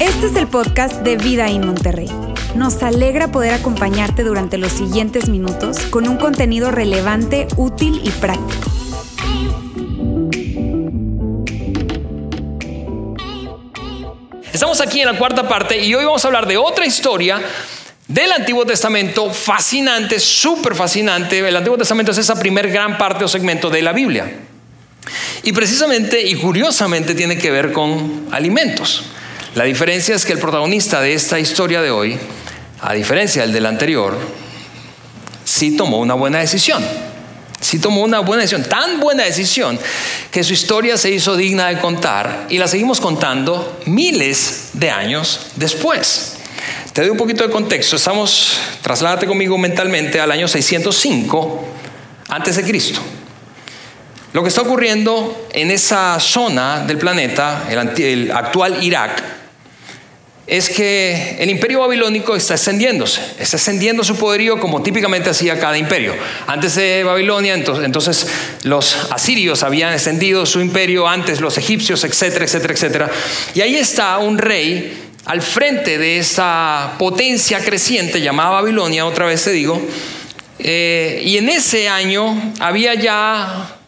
Este 0.00 0.26
es 0.26 0.36
el 0.36 0.46
podcast 0.46 1.02
de 1.02 1.16
Vida 1.16 1.48
en 1.48 1.66
Monterrey. 1.66 2.10
Nos 2.54 2.82
alegra 2.82 3.32
poder 3.32 3.54
acompañarte 3.54 4.24
durante 4.24 4.58
los 4.58 4.72
siguientes 4.72 5.28
minutos 5.28 5.78
con 5.86 6.08
un 6.08 6.16
contenido 6.16 6.70
relevante, 6.70 7.48
útil 7.56 8.00
y 8.04 8.10
práctico. 8.10 8.70
Estamos 14.52 14.80
aquí 14.80 15.00
en 15.00 15.06
la 15.06 15.18
cuarta 15.18 15.48
parte 15.48 15.82
y 15.82 15.94
hoy 15.94 16.04
vamos 16.04 16.24
a 16.24 16.28
hablar 16.28 16.46
de 16.46 16.56
otra 16.58 16.84
historia 16.84 17.40
del 18.06 18.32
Antiguo 18.32 18.66
Testamento 18.66 19.30
fascinante, 19.30 20.20
súper 20.20 20.74
fascinante. 20.74 21.38
El 21.38 21.56
Antiguo 21.56 21.78
Testamento 21.78 22.12
es 22.12 22.18
esa 22.18 22.38
primer 22.38 22.70
gran 22.70 22.98
parte 22.98 23.24
o 23.24 23.28
segmento 23.28 23.70
de 23.70 23.82
la 23.82 23.92
Biblia. 23.92 24.50
Y 25.42 25.52
precisamente 25.52 26.20
y 26.22 26.34
curiosamente 26.36 27.14
tiene 27.14 27.38
que 27.38 27.50
ver 27.50 27.72
con 27.72 28.28
alimentos. 28.30 29.04
La 29.54 29.64
diferencia 29.64 30.14
es 30.14 30.24
que 30.24 30.32
el 30.32 30.38
protagonista 30.38 31.00
de 31.00 31.14
esta 31.14 31.38
historia 31.38 31.82
de 31.82 31.90
hoy, 31.90 32.18
a 32.80 32.94
diferencia 32.94 33.42
del 33.42 33.52
del 33.52 33.66
anterior, 33.66 34.16
sí 35.44 35.76
tomó 35.76 35.98
una 35.98 36.14
buena 36.14 36.38
decisión. 36.38 36.82
Sí 37.60 37.78
tomó 37.78 38.02
una 38.02 38.18
buena 38.20 38.42
decisión, 38.42 38.64
tan 38.64 38.98
buena 38.98 39.22
decisión 39.22 39.78
que 40.32 40.42
su 40.42 40.52
historia 40.52 40.96
se 40.96 41.10
hizo 41.10 41.36
digna 41.36 41.68
de 41.68 41.78
contar 41.78 42.46
y 42.48 42.58
la 42.58 42.66
seguimos 42.66 43.00
contando 43.00 43.80
miles 43.86 44.70
de 44.72 44.90
años 44.90 45.46
después. 45.54 46.38
Te 46.92 47.02
doy 47.02 47.10
un 47.10 47.16
poquito 47.16 47.46
de 47.46 47.50
contexto. 47.52 47.96
Estamos, 47.96 48.58
trasládate 48.82 49.26
conmigo 49.26 49.56
mentalmente 49.58 50.20
al 50.20 50.30
año 50.32 50.48
605 50.48 51.68
antes 52.28 52.56
de 52.56 52.64
Cristo. 52.64 53.00
Lo 54.32 54.42
que 54.42 54.48
está 54.48 54.62
ocurriendo 54.62 55.48
en 55.52 55.70
esa 55.70 56.18
zona 56.18 56.84
del 56.86 56.96
planeta, 56.96 57.66
el, 57.68 58.30
actual 58.30 58.82
Irak, 58.82 59.22
es 60.46 60.70
que 60.70 61.36
el 61.38 61.50
imperio 61.50 61.80
babilónico 61.80 62.34
está 62.34 62.54
extendiéndose, 62.54 63.20
está 63.38 63.58
extendiendo 63.58 64.02
su 64.02 64.16
poderío 64.16 64.58
como 64.58 64.82
típicamente 64.82 65.28
hacía 65.28 65.58
cada 65.58 65.76
imperio. 65.76 66.14
Antes 66.46 66.76
de 66.76 67.04
Babilonia, 67.04 67.54
entonces, 67.54 68.26
los 68.62 68.96
asirios 69.10 69.62
habían 69.62 69.92
extendido 69.92 70.46
su 70.46 70.60
imperio, 70.60 71.06
antes 71.06 71.40
los 71.40 71.58
egipcios, 71.58 72.02
etcétera, 72.02 72.46
etcétera, 72.46 72.72
etcétera. 72.72 73.10
Y 73.54 73.60
ahí 73.60 73.76
está 73.76 74.16
un 74.16 74.38
rey 74.38 75.10
al 75.26 75.42
frente 75.42 75.98
de 75.98 76.18
esa 76.18 76.94
potencia 76.98 77.62
creciente 77.62 78.20
llamada 78.20 78.50
Babilonia, 78.50 79.04
otra 79.04 79.26
vez 79.26 79.44
te 79.44 79.52
digo, 79.52 79.80
eh, 80.58 81.20
y 81.22 81.36
en 81.36 81.50
ese 81.50 81.88
año 81.88 82.54
había 82.60 82.94
ya 82.94 83.78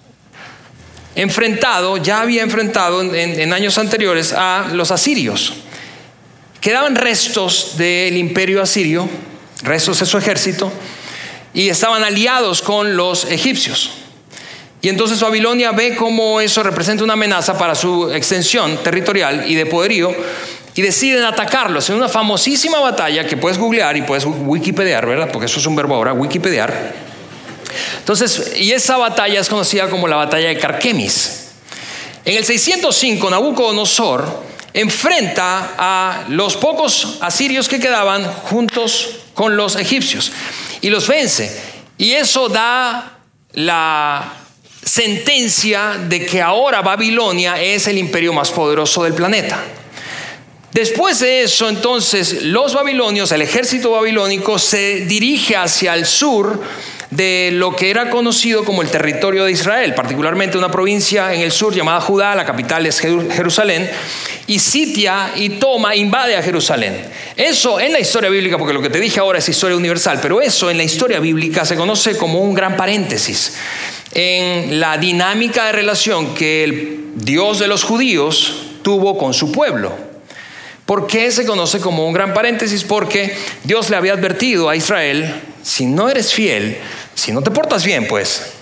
enfrentado, 1.14 1.96
ya 1.96 2.20
había 2.20 2.42
enfrentado 2.42 3.02
en 3.02 3.52
años 3.52 3.78
anteriores 3.78 4.32
a 4.32 4.68
los 4.72 4.90
asirios. 4.90 5.54
Quedaban 6.60 6.96
restos 6.96 7.76
del 7.76 8.16
imperio 8.16 8.62
asirio, 8.62 9.08
restos 9.62 10.00
de 10.00 10.06
su 10.06 10.16
ejército, 10.18 10.72
y 11.52 11.68
estaban 11.68 12.02
aliados 12.02 12.62
con 12.62 12.96
los 12.96 13.26
egipcios. 13.26 13.90
Y 14.82 14.88
entonces 14.88 15.20
Babilonia 15.20 15.72
ve 15.72 15.94
cómo 15.94 16.40
eso 16.40 16.62
representa 16.62 17.04
una 17.04 17.12
amenaza 17.12 17.56
para 17.56 17.74
su 17.74 18.10
extensión 18.12 18.82
territorial 18.82 19.44
y 19.48 19.54
de 19.54 19.66
poderío, 19.66 20.14
y 20.74 20.82
deciden 20.82 21.22
atacarlos 21.24 21.88
en 21.90 21.96
una 21.96 22.08
famosísima 22.08 22.80
batalla 22.80 23.26
que 23.26 23.36
puedes 23.36 23.58
googlear 23.58 23.96
y 23.96 24.02
puedes 24.02 24.24
wikipediar, 24.26 25.06
¿verdad? 25.06 25.30
Porque 25.32 25.46
eso 25.46 25.60
es 25.60 25.66
un 25.66 25.76
verbo 25.76 25.94
ahora, 25.94 26.12
wikipediar. 26.12 26.92
Entonces, 27.98 28.52
y 28.58 28.72
esa 28.72 28.96
batalla 28.96 29.40
es 29.40 29.48
conocida 29.48 29.88
como 29.88 30.08
la 30.08 30.16
batalla 30.16 30.48
de 30.48 30.58
Carquemis. 30.58 31.48
En 32.24 32.36
el 32.36 32.44
605, 32.44 33.30
Nabucodonosor 33.30 34.42
enfrenta 34.72 35.74
a 35.78 36.24
los 36.28 36.56
pocos 36.56 37.18
asirios 37.20 37.68
que 37.68 37.78
quedaban 37.78 38.24
juntos 38.24 39.16
con 39.34 39.56
los 39.56 39.76
egipcios 39.76 40.32
y 40.80 40.90
los 40.90 41.06
vence. 41.06 41.74
Y 41.98 42.12
eso 42.12 42.48
da 42.48 43.18
la 43.52 44.32
sentencia 44.84 45.96
de 46.08 46.26
que 46.26 46.42
ahora 46.42 46.82
Babilonia 46.82 47.60
es 47.60 47.86
el 47.86 47.98
imperio 47.98 48.32
más 48.32 48.50
poderoso 48.50 49.04
del 49.04 49.14
planeta. 49.14 49.62
Después 50.72 51.20
de 51.20 51.42
eso, 51.44 51.68
entonces, 51.68 52.42
los 52.42 52.74
babilonios, 52.74 53.30
el 53.30 53.42
ejército 53.42 53.92
babilónico, 53.92 54.58
se 54.58 55.02
dirige 55.06 55.54
hacia 55.56 55.94
el 55.94 56.04
sur 56.04 56.60
de 57.16 57.50
lo 57.52 57.76
que 57.76 57.90
era 57.90 58.10
conocido 58.10 58.64
como 58.64 58.82
el 58.82 58.90
territorio 58.90 59.44
de 59.44 59.52
Israel, 59.52 59.94
particularmente 59.94 60.58
una 60.58 60.70
provincia 60.70 61.32
en 61.32 61.42
el 61.42 61.52
sur 61.52 61.74
llamada 61.74 62.00
Judá, 62.00 62.34
la 62.34 62.44
capital 62.44 62.86
es 62.86 62.98
Jerusalén, 62.98 63.88
y 64.46 64.58
sitia 64.58 65.32
y 65.36 65.50
toma, 65.50 65.94
invade 65.94 66.36
a 66.36 66.42
Jerusalén. 66.42 66.96
Eso 67.36 67.78
en 67.78 67.92
la 67.92 68.00
historia 68.00 68.30
bíblica, 68.30 68.58
porque 68.58 68.74
lo 68.74 68.82
que 68.82 68.90
te 68.90 69.00
dije 69.00 69.20
ahora 69.20 69.38
es 69.38 69.48
historia 69.48 69.76
universal, 69.76 70.18
pero 70.20 70.40
eso 70.40 70.70
en 70.70 70.76
la 70.76 70.84
historia 70.84 71.20
bíblica 71.20 71.64
se 71.64 71.76
conoce 71.76 72.16
como 72.16 72.40
un 72.40 72.54
gran 72.54 72.76
paréntesis 72.76 73.56
en 74.12 74.80
la 74.80 74.98
dinámica 74.98 75.66
de 75.66 75.72
relación 75.72 76.34
que 76.34 76.64
el 76.64 77.00
Dios 77.14 77.58
de 77.58 77.68
los 77.68 77.84
judíos 77.84 78.62
tuvo 78.82 79.18
con 79.18 79.34
su 79.34 79.52
pueblo. 79.52 79.92
¿Por 80.86 81.06
qué 81.06 81.30
se 81.30 81.46
conoce 81.46 81.80
como 81.80 82.06
un 82.06 82.12
gran 82.12 82.34
paréntesis? 82.34 82.84
Porque 82.84 83.34
Dios 83.62 83.88
le 83.88 83.96
había 83.96 84.12
advertido 84.12 84.68
a 84.68 84.76
Israel, 84.76 85.34
si 85.62 85.86
no 85.86 86.10
eres 86.10 86.34
fiel, 86.34 86.76
si 87.14 87.32
no 87.32 87.42
te 87.42 87.50
portas 87.50 87.84
bien, 87.84 88.06
pues, 88.08 88.54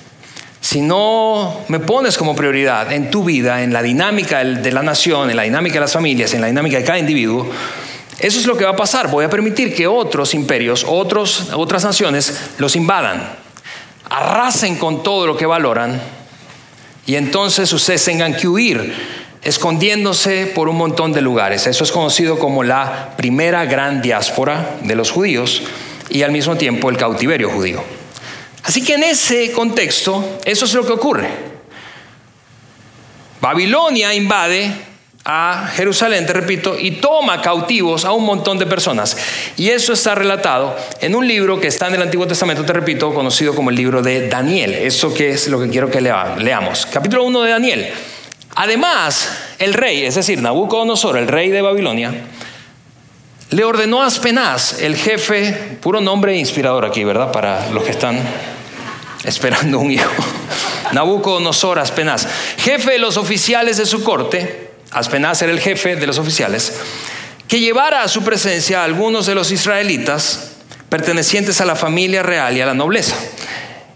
si 0.61 0.81
no 0.81 1.65
me 1.69 1.81
pones 1.81 2.17
como 2.17 2.37
prioridad 2.37 2.93
en 2.93 3.11
tu 3.11 3.25
vida, 3.25 3.63
en 3.63 3.73
la 3.73 3.83
dinámica 3.83 4.45
de 4.45 4.73
la 4.73 4.83
nación, 4.83 5.29
en 5.29 5.37
la 5.37 5.43
dinámica 5.43 5.75
de 5.75 5.81
las 5.81 5.93
familias, 5.93 6.35
en 6.35 6.41
la 6.41 6.47
dinámica 6.47 6.79
de 6.79 6.85
cada 6.85 6.99
individuo, 6.99 7.51
eso 8.19 8.39
es 8.39 8.47
lo 8.47 8.57
que 8.57 8.65
va 8.65 8.71
a 8.71 8.77
pasar. 8.77 9.11
Voy 9.11 9.25
a 9.25 9.29
permitir 9.31 9.75
que 9.75 9.89
otros 9.89 10.35
imperios, 10.35 10.87
otros, 10.89 11.49
otras 11.55 11.83
naciones 11.83 12.53
los 12.59 12.77
invadan, 12.77 13.37
arrasen 14.09 14.77
con 14.77 15.03
todo 15.03 15.27
lo 15.27 15.37
que 15.37 15.47
valoran 15.47 16.01
y 17.07 17.17
entonces 17.17 17.73
ustedes 17.73 18.05
tengan 18.05 18.37
que 18.37 18.47
huir 18.47 18.95
escondiéndose 19.43 20.47
por 20.47 20.69
un 20.69 20.77
montón 20.77 21.13
de 21.13 21.21
lugares. 21.21 21.67
Eso 21.67 21.83
es 21.83 21.91
conocido 21.91 22.39
como 22.39 22.63
la 22.63 23.17
primera 23.17 23.65
gran 23.65 24.01
diáspora 24.01 24.77
de 24.83 24.95
los 24.95 25.11
judíos 25.11 25.65
y 26.09 26.23
al 26.23 26.31
mismo 26.31 26.57
tiempo 26.57 26.91
el 26.91 26.97
cautiverio 26.97 27.51
judío. 27.51 27.83
Así 28.63 28.85
que 28.85 28.95
en 28.95 29.05
ese 29.05 29.53
contexto, 29.53 30.39
eso 30.45 30.65
es 30.65 30.75
lo 30.75 30.87
que 30.87 30.93
ocurre. 30.93 31.29
Babilonia 33.41 34.15
invade 34.15 34.71
a 35.25 35.69
Jerusalén, 35.75 36.27
te 36.27 36.33
repito, 36.33 36.79
y 36.79 36.93
toma 36.93 37.41
cautivos 37.41 38.05
a 38.05 38.13
un 38.13 38.25
montón 38.25 38.59
de 38.59 38.67
personas. 38.67 39.17
Y 39.57 39.71
eso 39.71 39.93
está 39.93 40.15
relatado 40.15 40.77
en 41.01 41.15
un 41.15 41.27
libro 41.27 41.61
que 41.61 41.69
está 41.69 41.89
en 41.89 41.95
el 41.95 42.03
Antiguo 42.03 42.27
Testamento, 42.27 42.65
te 42.65 42.73
repito, 42.73 43.13
conocido 43.15 43.55
como 43.55 43.71
el 43.71 43.77
libro 43.77 44.03
de 44.03 44.29
Daniel. 44.29 44.75
Eso 44.75 45.13
que 45.13 45.31
es 45.31 45.49
lo 45.49 45.61
que 45.61 45.69
quiero 45.69 45.91
que 45.91 46.01
leamos. 46.01 46.87
Capítulo 46.87 47.25
1 47.25 47.43
de 47.43 47.51
Daniel. 47.51 47.91
Además, 48.55 49.29
el 49.59 49.75
rey, 49.75 50.05
es 50.05 50.17
decir, 50.17 50.41
Nabucodonosor, 50.43 51.17
el 51.17 51.29
rey 51.29 51.51
de 51.51 51.63
Babilonia, 51.63 52.13
le 53.53 53.65
ordenó 53.65 54.03
a 54.03 54.07
Aspenaz, 54.07 54.81
el 54.81 54.97
jefe, 54.97 55.77
puro 55.81 56.01
nombre 56.01 56.37
inspirador 56.37 56.87
aquí, 56.87 57.05
¿verdad? 57.05 57.31
Para 57.31 57.69
los 57.71 57.85
que 57.85 57.91
están 57.91 58.19
esperando 59.25 59.79
un 59.79 59.91
hijo. 59.91 60.11
Nabucodonosor 60.93 61.79
Aspenaz, 61.79 62.27
jefe 62.57 62.93
de 62.93 62.99
los 62.99 63.19
oficiales 63.19 63.77
de 63.77 63.85
su 63.85 64.03
corte, 64.03 64.71
Aspenaz 64.91 65.43
era 65.43 65.53
el 65.53 65.61
jefe 65.61 65.97
de 65.97 66.07
los 66.07 66.19
oficiales, 66.19 66.81
que 67.47 67.61
llevara 67.61 68.03
a 68.03 68.09
su 68.09 68.23
presencia 68.23 68.81
a 68.81 68.85
algunos 68.85 69.27
de 69.27 69.35
los 69.35 69.51
israelitas 69.51 70.53
pertenecientes 70.89 71.61
a 71.61 71.67
la 71.67 71.77
familia 71.77 72.23
real 72.23 72.57
y 72.57 72.63
a 72.63 72.67
la 72.67 72.75
nobleza. 72.75 73.17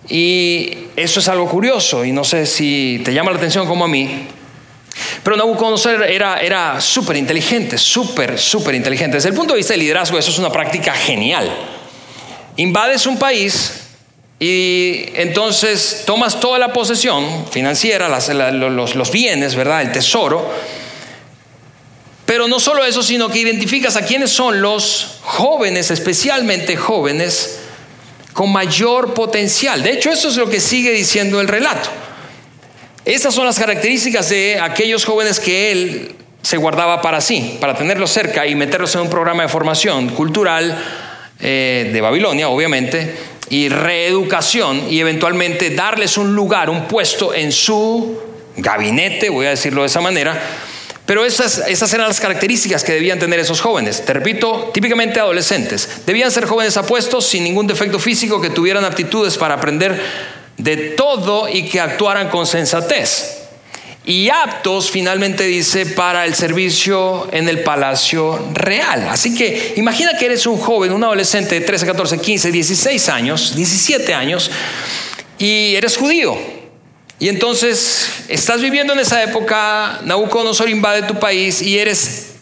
Y 0.08 0.88
eso 0.96 1.20
es 1.20 1.28
algo 1.28 1.48
curioso 1.48 2.04
y 2.04 2.12
no 2.12 2.24
sé 2.24 2.44
si 2.44 3.00
te 3.04 3.14
llama 3.14 3.30
la 3.30 3.38
atención 3.38 3.66
como 3.66 3.86
a 3.86 3.88
mí, 3.88 4.28
pero 5.22 5.36
Nabucodonosor 5.36 6.04
era, 6.04 6.38
era 6.38 6.80
súper 6.80 7.16
inteligente, 7.16 7.78
súper, 7.78 8.38
súper 8.38 8.74
inteligente. 8.74 9.16
Desde 9.16 9.28
el 9.28 9.34
punto 9.34 9.54
de 9.54 9.58
vista 9.58 9.72
del 9.72 9.80
liderazgo, 9.80 10.18
eso 10.18 10.30
es 10.30 10.38
una 10.38 10.50
práctica 10.50 10.92
genial. 10.92 11.50
Invades 12.56 13.06
un 13.06 13.18
país 13.18 13.82
y 14.38 15.06
entonces 15.14 16.04
tomas 16.06 16.40
toda 16.40 16.58
la 16.58 16.72
posesión 16.72 17.46
financiera, 17.50 18.08
los, 18.08 18.94
los 18.94 19.10
bienes, 19.10 19.54
¿verdad? 19.54 19.82
El 19.82 19.92
tesoro. 19.92 20.50
Pero 22.24 22.48
no 22.48 22.58
solo 22.58 22.84
eso, 22.84 23.02
sino 23.02 23.28
que 23.28 23.38
identificas 23.38 23.96
a 23.96 24.02
quiénes 24.02 24.30
son 24.30 24.60
los 24.60 25.18
jóvenes, 25.22 25.90
especialmente 25.90 26.76
jóvenes, 26.76 27.60
con 28.32 28.52
mayor 28.52 29.14
potencial. 29.14 29.82
De 29.82 29.92
hecho, 29.92 30.10
eso 30.10 30.28
es 30.28 30.36
lo 30.36 30.48
que 30.48 30.60
sigue 30.60 30.92
diciendo 30.92 31.40
el 31.40 31.48
relato. 31.48 31.88
Esas 33.06 33.32
son 33.32 33.46
las 33.46 33.56
características 33.56 34.30
de 34.30 34.58
aquellos 34.60 35.04
jóvenes 35.04 35.38
que 35.38 35.70
él 35.70 36.16
se 36.42 36.56
guardaba 36.56 37.00
para 37.00 37.20
sí, 37.20 37.56
para 37.60 37.76
tenerlos 37.76 38.10
cerca 38.10 38.48
y 38.48 38.56
meterlos 38.56 38.96
en 38.96 39.02
un 39.02 39.08
programa 39.08 39.44
de 39.44 39.48
formación 39.48 40.08
cultural 40.08 40.76
eh, 41.38 41.88
de 41.92 42.00
Babilonia, 42.00 42.48
obviamente, 42.48 43.14
y 43.48 43.68
reeducación 43.68 44.90
y 44.90 44.98
eventualmente 44.98 45.70
darles 45.70 46.18
un 46.18 46.34
lugar, 46.34 46.68
un 46.68 46.88
puesto 46.88 47.32
en 47.32 47.52
su 47.52 48.20
gabinete, 48.56 49.28
voy 49.28 49.46
a 49.46 49.50
decirlo 49.50 49.82
de 49.82 49.86
esa 49.86 50.00
manera, 50.00 50.42
pero 51.06 51.24
esas, 51.24 51.58
esas, 51.68 51.94
eran 51.94 52.08
las 52.08 52.18
características 52.18 52.82
que 52.82 52.92
debían 52.92 53.20
tener 53.20 53.38
esos 53.38 53.60
jóvenes. 53.60 54.04
Te 54.04 54.14
repito, 54.14 54.72
típicamente 54.74 55.20
adolescentes. 55.20 55.88
Debían 56.04 56.32
ser 56.32 56.46
jóvenes 56.46 56.76
apuestos, 56.76 57.24
sin 57.24 57.44
ningún 57.44 57.68
defecto 57.68 58.00
físico, 58.00 58.40
que 58.40 58.50
tuvieran 58.50 58.84
aptitudes 58.84 59.38
para 59.38 59.54
aprender 59.54 59.96
de 60.56 60.76
todo 60.76 61.48
y 61.48 61.66
que 61.66 61.80
actuaran 61.80 62.28
con 62.28 62.46
sensatez. 62.46 63.42
Y 64.04 64.28
aptos, 64.28 64.90
finalmente 64.90 65.44
dice, 65.44 65.84
para 65.84 66.26
el 66.26 66.34
servicio 66.34 67.28
en 67.32 67.48
el 67.48 67.64
palacio 67.64 68.38
real. 68.52 69.08
Así 69.08 69.34
que 69.34 69.74
imagina 69.76 70.16
que 70.16 70.26
eres 70.26 70.46
un 70.46 70.58
joven, 70.58 70.92
un 70.92 71.02
adolescente 71.02 71.58
de 71.58 71.66
13, 71.66 71.86
14, 71.86 72.18
15, 72.18 72.52
16 72.52 73.08
años, 73.08 73.56
17 73.56 74.14
años, 74.14 74.50
y 75.38 75.74
eres 75.74 75.96
judío 75.96 76.38
y 77.18 77.28
entonces 77.30 78.24
estás 78.28 78.60
viviendo 78.60 78.92
en 78.92 78.98
esa 78.98 79.22
época, 79.22 80.00
Nabucodonosor 80.04 80.68
invade 80.68 81.02
tu 81.02 81.14
país 81.14 81.62
y 81.62 81.78
eres 81.78 82.34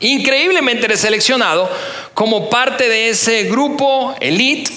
increíblemente 0.00 0.96
seleccionado 0.96 1.70
como 2.14 2.48
parte 2.48 2.88
de 2.88 3.10
ese 3.10 3.44
grupo 3.44 4.14
elite 4.20 4.72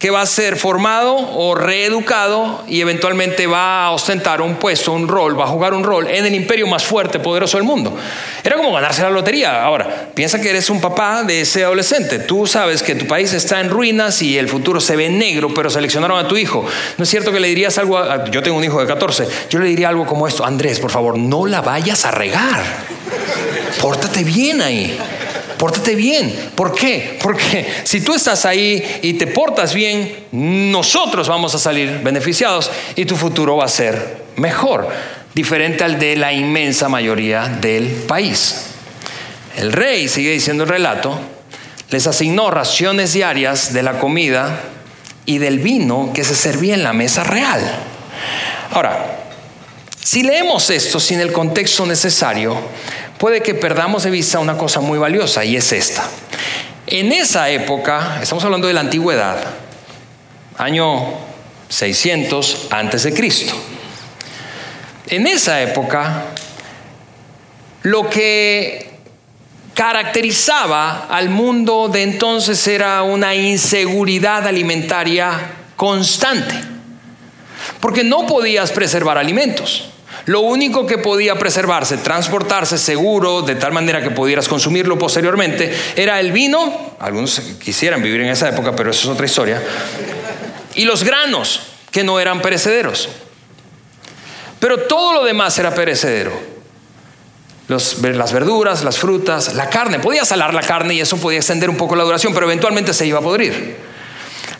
que 0.00 0.08
va 0.08 0.22
a 0.22 0.26
ser 0.26 0.56
formado 0.56 1.14
o 1.14 1.54
reeducado 1.54 2.64
y 2.66 2.80
eventualmente 2.80 3.46
va 3.46 3.84
a 3.84 3.90
ostentar 3.90 4.40
un 4.40 4.54
puesto, 4.54 4.92
un 4.92 5.06
rol, 5.06 5.38
va 5.38 5.44
a 5.44 5.48
jugar 5.48 5.74
un 5.74 5.84
rol 5.84 6.08
en 6.08 6.24
el 6.24 6.34
imperio 6.34 6.66
más 6.66 6.82
fuerte, 6.84 7.18
poderoso 7.18 7.58
del 7.58 7.66
mundo. 7.66 7.94
Era 8.42 8.56
como 8.56 8.72
ganarse 8.72 9.02
la 9.02 9.10
lotería. 9.10 9.62
Ahora, 9.62 10.08
piensa 10.14 10.40
que 10.40 10.48
eres 10.48 10.70
un 10.70 10.80
papá 10.80 11.22
de 11.22 11.42
ese 11.42 11.64
adolescente. 11.64 12.18
Tú 12.18 12.46
sabes 12.46 12.82
que 12.82 12.94
tu 12.94 13.06
país 13.06 13.34
está 13.34 13.60
en 13.60 13.68
ruinas 13.68 14.22
y 14.22 14.38
el 14.38 14.48
futuro 14.48 14.80
se 14.80 14.96
ve 14.96 15.10
negro, 15.10 15.52
pero 15.52 15.68
seleccionaron 15.68 16.18
a 16.18 16.26
tu 16.26 16.38
hijo. 16.38 16.64
No 16.96 17.04
es 17.04 17.10
cierto 17.10 17.30
que 17.30 17.38
le 17.38 17.48
dirías 17.48 17.76
algo, 17.76 18.02
yo 18.30 18.42
tengo 18.42 18.56
un 18.56 18.64
hijo 18.64 18.80
de 18.80 18.86
14, 18.86 19.28
yo 19.50 19.58
le 19.58 19.66
diría 19.66 19.90
algo 19.90 20.06
como 20.06 20.26
esto, 20.26 20.46
Andrés, 20.46 20.80
por 20.80 20.90
favor, 20.90 21.18
no 21.18 21.44
la 21.44 21.60
vayas 21.60 22.06
a 22.06 22.10
regar. 22.10 22.64
Pórtate 23.78 24.24
bien 24.24 24.62
ahí. 24.62 24.98
Pórtate 25.60 25.94
bien. 25.94 26.52
¿Por 26.54 26.74
qué? 26.74 27.18
Porque 27.22 27.70
si 27.84 28.00
tú 28.00 28.14
estás 28.14 28.46
ahí 28.46 29.00
y 29.02 29.12
te 29.12 29.26
portas 29.26 29.74
bien, 29.74 30.24
nosotros 30.32 31.28
vamos 31.28 31.54
a 31.54 31.58
salir 31.58 32.00
beneficiados 32.02 32.70
y 32.96 33.04
tu 33.04 33.14
futuro 33.14 33.58
va 33.58 33.66
a 33.66 33.68
ser 33.68 34.22
mejor, 34.36 34.88
diferente 35.34 35.84
al 35.84 35.98
de 35.98 36.16
la 36.16 36.32
inmensa 36.32 36.88
mayoría 36.88 37.46
del 37.60 37.88
país. 37.88 38.68
El 39.58 39.72
rey, 39.72 40.08
sigue 40.08 40.30
diciendo 40.30 40.62
el 40.62 40.70
relato, 40.70 41.20
les 41.90 42.06
asignó 42.06 42.50
raciones 42.50 43.12
diarias 43.12 43.74
de 43.74 43.82
la 43.82 43.98
comida 43.98 44.62
y 45.26 45.36
del 45.36 45.58
vino 45.58 46.12
que 46.14 46.24
se 46.24 46.36
servía 46.36 46.72
en 46.72 46.84
la 46.84 46.94
mesa 46.94 47.22
real. 47.22 47.60
Ahora, 48.70 49.18
si 50.02 50.22
leemos 50.22 50.70
esto 50.70 50.98
sin 50.98 51.20
el 51.20 51.32
contexto 51.32 51.84
necesario, 51.84 52.56
puede 53.20 53.42
que 53.42 53.54
perdamos 53.54 54.04
de 54.04 54.10
vista 54.10 54.38
una 54.38 54.56
cosa 54.56 54.80
muy 54.80 54.98
valiosa 54.98 55.44
y 55.44 55.54
es 55.54 55.72
esta. 55.72 56.08
En 56.86 57.12
esa 57.12 57.50
época, 57.50 58.18
estamos 58.22 58.42
hablando 58.44 58.66
de 58.66 58.72
la 58.72 58.80
antigüedad, 58.80 59.36
año 60.56 61.12
600 61.68 62.68
antes 62.70 63.02
de 63.02 63.12
Cristo. 63.12 63.54
En 65.06 65.26
esa 65.26 65.60
época, 65.60 66.28
lo 67.82 68.08
que 68.08 68.88
caracterizaba 69.74 71.06
al 71.10 71.28
mundo 71.28 71.88
de 71.88 72.02
entonces 72.02 72.66
era 72.66 73.02
una 73.02 73.34
inseguridad 73.34 74.46
alimentaria 74.46 75.30
constante, 75.76 76.54
porque 77.80 78.02
no 78.02 78.26
podías 78.26 78.72
preservar 78.72 79.18
alimentos. 79.18 79.90
Lo 80.26 80.40
único 80.40 80.86
que 80.86 80.98
podía 80.98 81.36
preservarse, 81.36 81.96
transportarse 81.96 82.78
seguro, 82.78 83.42
de 83.42 83.54
tal 83.54 83.72
manera 83.72 84.02
que 84.02 84.10
pudieras 84.10 84.48
consumirlo 84.48 84.98
posteriormente, 84.98 85.74
era 85.96 86.20
el 86.20 86.32
vino, 86.32 86.94
algunos 86.98 87.40
quisieran 87.58 88.02
vivir 88.02 88.20
en 88.20 88.28
esa 88.28 88.48
época, 88.48 88.76
pero 88.76 88.90
eso 88.90 89.08
es 89.08 89.14
otra 89.14 89.26
historia, 89.26 89.62
y 90.74 90.84
los 90.84 91.02
granos, 91.02 91.62
que 91.90 92.04
no 92.04 92.20
eran 92.20 92.40
perecederos. 92.40 93.08
Pero 94.58 94.80
todo 94.80 95.14
lo 95.14 95.24
demás 95.24 95.58
era 95.58 95.74
perecedero. 95.74 96.32
las 97.66 98.32
verduras, 98.32 98.84
las 98.84 98.98
frutas, 98.98 99.54
la 99.54 99.70
carne. 99.70 99.98
Podía 99.98 100.24
salar 100.24 100.52
la 100.54 100.62
carne 100.62 100.94
y 100.94 101.00
eso 101.00 101.16
podía 101.16 101.38
extender 101.38 101.70
un 101.70 101.76
poco 101.76 101.96
la 101.96 102.04
duración, 102.04 102.34
pero 102.34 102.46
eventualmente 102.46 102.92
se 102.92 103.06
iba 103.06 103.18
a 103.18 103.22
podrir. 103.22 103.89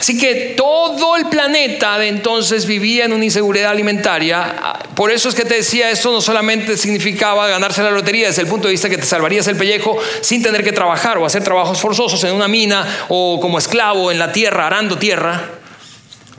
Así 0.01 0.17
que 0.17 0.55
todo 0.57 1.15
el 1.17 1.27
planeta 1.27 1.99
de 1.99 2.09
entonces 2.09 2.65
vivía 2.65 3.05
en 3.05 3.13
una 3.13 3.23
inseguridad 3.23 3.71
alimentaria. 3.71 4.79
Por 4.97 5.11
eso 5.11 5.29
es 5.29 5.35
que 5.35 5.45
te 5.45 5.57
decía, 5.57 5.91
esto 5.91 6.11
no 6.11 6.23
solamente 6.23 6.79
significaba 6.79 7.47
ganarse 7.49 7.83
la 7.83 7.91
lotería 7.91 8.29
desde 8.29 8.41
el 8.41 8.49
punto 8.49 8.67
de 8.67 8.73
vista 8.73 8.89
que 8.89 8.97
te 8.97 9.05
salvarías 9.05 9.47
el 9.49 9.57
pellejo 9.57 9.99
sin 10.23 10.43
tener 10.43 10.65
que 10.65 10.73
trabajar 10.73 11.19
o 11.19 11.27
hacer 11.27 11.45
trabajos 11.45 11.83
forzosos 11.83 12.25
en 12.25 12.35
una 12.35 12.49
mina 12.49 12.87
o 13.11 13.39
como 13.43 13.59
esclavo 13.59 14.11
en 14.11 14.19
la 14.19 14.33
tierra, 14.33 14.69
arando 14.69 14.97
tierra 14.97 15.51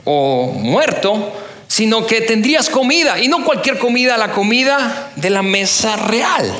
o 0.02 0.46
muerto, 0.56 1.32
sino 1.68 2.04
que 2.04 2.20
tendrías 2.22 2.68
comida 2.68 3.20
y 3.20 3.28
no 3.28 3.44
cualquier 3.44 3.78
comida, 3.78 4.16
la 4.16 4.32
comida 4.32 5.12
de 5.14 5.30
la 5.30 5.42
mesa 5.42 5.94
real 5.96 6.52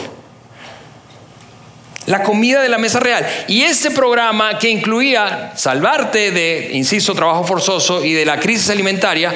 la 2.06 2.22
comida 2.22 2.62
de 2.62 2.68
la 2.68 2.78
mesa 2.78 3.00
real. 3.00 3.26
Y 3.48 3.62
este 3.62 3.90
programa 3.90 4.58
que 4.58 4.68
incluía 4.68 5.52
salvarte 5.56 6.30
de, 6.30 6.70
insisto, 6.72 7.14
trabajo 7.14 7.44
forzoso 7.44 8.04
y 8.04 8.12
de 8.12 8.24
la 8.24 8.38
crisis 8.40 8.70
alimentaria, 8.70 9.34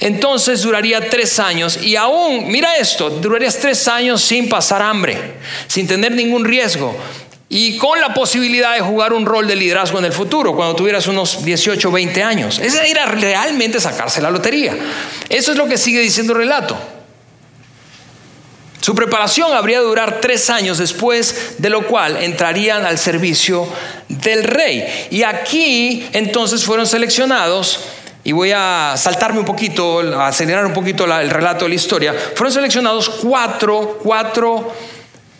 entonces 0.00 0.62
duraría 0.62 1.08
tres 1.08 1.38
años. 1.38 1.78
Y 1.82 1.96
aún, 1.96 2.48
mira 2.48 2.76
esto, 2.76 3.10
durarías 3.10 3.58
tres 3.58 3.86
años 3.88 4.22
sin 4.22 4.48
pasar 4.48 4.82
hambre, 4.82 5.16
sin 5.66 5.86
tener 5.86 6.12
ningún 6.12 6.44
riesgo. 6.44 6.96
Y 7.48 7.76
con 7.76 8.00
la 8.00 8.12
posibilidad 8.12 8.74
de 8.74 8.80
jugar 8.80 9.12
un 9.12 9.26
rol 9.26 9.46
de 9.46 9.54
liderazgo 9.54 9.98
en 9.98 10.06
el 10.06 10.12
futuro, 10.12 10.56
cuando 10.56 10.74
tuvieras 10.74 11.06
unos 11.06 11.44
18 11.44 11.88
o 11.88 11.92
20 11.92 12.22
años. 12.22 12.58
Ese 12.58 12.90
era 12.90 13.06
realmente 13.06 13.78
sacarse 13.78 14.20
la 14.20 14.30
lotería. 14.30 14.76
Eso 15.28 15.52
es 15.52 15.58
lo 15.58 15.66
que 15.66 15.78
sigue 15.78 16.00
diciendo 16.00 16.32
el 16.32 16.40
relato. 16.40 16.76
Su 18.84 18.94
preparación 18.94 19.50
habría 19.54 19.78
de 19.78 19.86
durar 19.86 20.20
tres 20.20 20.50
años 20.50 20.76
después, 20.76 21.54
de 21.56 21.70
lo 21.70 21.86
cual 21.86 22.22
entrarían 22.22 22.84
al 22.84 22.98
servicio 22.98 23.66
del 24.10 24.44
rey. 24.44 24.84
Y 25.10 25.22
aquí 25.22 26.06
entonces 26.12 26.66
fueron 26.66 26.86
seleccionados, 26.86 27.80
y 28.24 28.32
voy 28.32 28.52
a 28.54 28.92
saltarme 28.98 29.40
un 29.40 29.46
poquito, 29.46 30.00
a 30.00 30.26
acelerar 30.26 30.66
un 30.66 30.74
poquito 30.74 31.06
el 31.06 31.30
relato 31.30 31.64
de 31.64 31.70
la 31.70 31.74
historia, 31.76 32.14
fueron 32.34 32.52
seleccionados 32.52 33.08
cuatro, 33.08 34.00
cuatro 34.02 34.70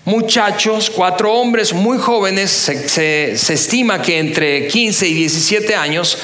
muchachos, 0.06 0.88
cuatro 0.88 1.34
hombres 1.34 1.74
muy 1.74 1.98
jóvenes, 1.98 2.50
se, 2.50 3.32
estima 3.32 4.00
que 4.00 4.20
entre 4.20 4.68
15 4.68 5.06
y 5.06 5.12
17 5.12 5.74
años, 5.74 6.16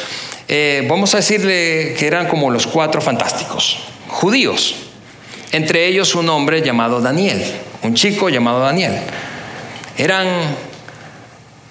eh, 0.48 0.86
vamos 0.88 1.12
a 1.12 1.18
decirle 1.18 1.94
que 1.98 2.06
eran 2.06 2.28
como 2.28 2.50
los 2.50 2.66
cuatro 2.66 3.02
fantásticos, 3.02 3.80
judíos 4.08 4.86
entre 5.52 5.86
ellos 5.88 6.14
un 6.14 6.28
hombre 6.28 6.62
llamado 6.62 7.00
Daniel, 7.00 7.42
un 7.82 7.94
chico 7.94 8.28
llamado 8.28 8.60
Daniel. 8.60 8.92
Eran 9.96 10.26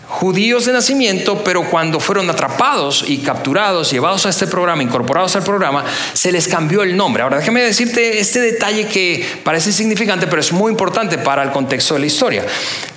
judíos 0.10 0.66
de 0.66 0.74
nacimiento, 0.74 1.44
pero 1.44 1.70
cuando 1.70 2.00
fueron 2.00 2.30
atrapados 2.32 3.06
y 3.08 3.20
capturados, 3.20 3.92
llevados 3.92 4.26
a 4.26 4.30
este 4.30 4.48
programa, 4.48 4.82
incorporados 4.82 5.36
al 5.36 5.44
programa, 5.44 5.86
se 6.14 6.32
les 6.32 6.48
cambió 6.48 6.82
el 6.82 6.98
nombre. 6.98 7.22
Ahora 7.22 7.38
déjame 7.38 7.62
decirte 7.62 8.20
este 8.20 8.42
detalle 8.42 8.88
que 8.88 9.24
parece 9.44 9.70
insignificante, 9.70 10.26
pero 10.26 10.42
es 10.42 10.52
muy 10.52 10.72
importante 10.72 11.20
para 11.20 11.44
el 11.44 11.52
contexto 11.52 11.94
de 11.94 12.00
la 12.00 12.06
historia. 12.08 12.44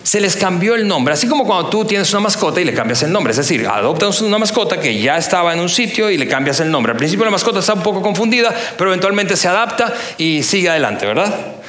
Se 0.02 0.21
les 0.21 0.37
cambió 0.37 0.75
el 0.75 0.88
nombre, 0.88 1.12
así 1.12 1.28
como 1.28 1.45
cuando 1.45 1.69
tú 1.69 1.85
tienes 1.85 2.11
una 2.12 2.21
mascota 2.21 2.62
y 2.62 2.64
le 2.64 2.73
cambias 2.73 3.02
el 3.02 3.12
nombre, 3.12 3.33
es 3.33 3.37
decir, 3.37 3.69
adoptas 3.69 4.23
una 4.23 4.38
mascota 4.38 4.81
que 4.81 4.99
ya 4.99 5.19
estaba 5.19 5.52
en 5.52 5.61
un 5.61 5.69
sitio 5.69 6.11
y 6.11 6.16
le 6.16 6.26
cambias 6.26 6.61
el 6.61 6.71
nombre. 6.71 6.92
Al 6.92 6.99
principio 6.99 7.26
la 7.26 7.31
mascota 7.31 7.61
está 7.61 7.75
un 7.75 7.83
poco 7.83 8.00
confundida, 8.00 8.54
pero 8.78 8.88
eventualmente 8.88 9.37
se 9.37 9.49
adapta 9.49 9.92
y 10.16 10.42
sigue 10.42 10.71
adelante, 10.71 11.07
¿verdad? 11.07 11.62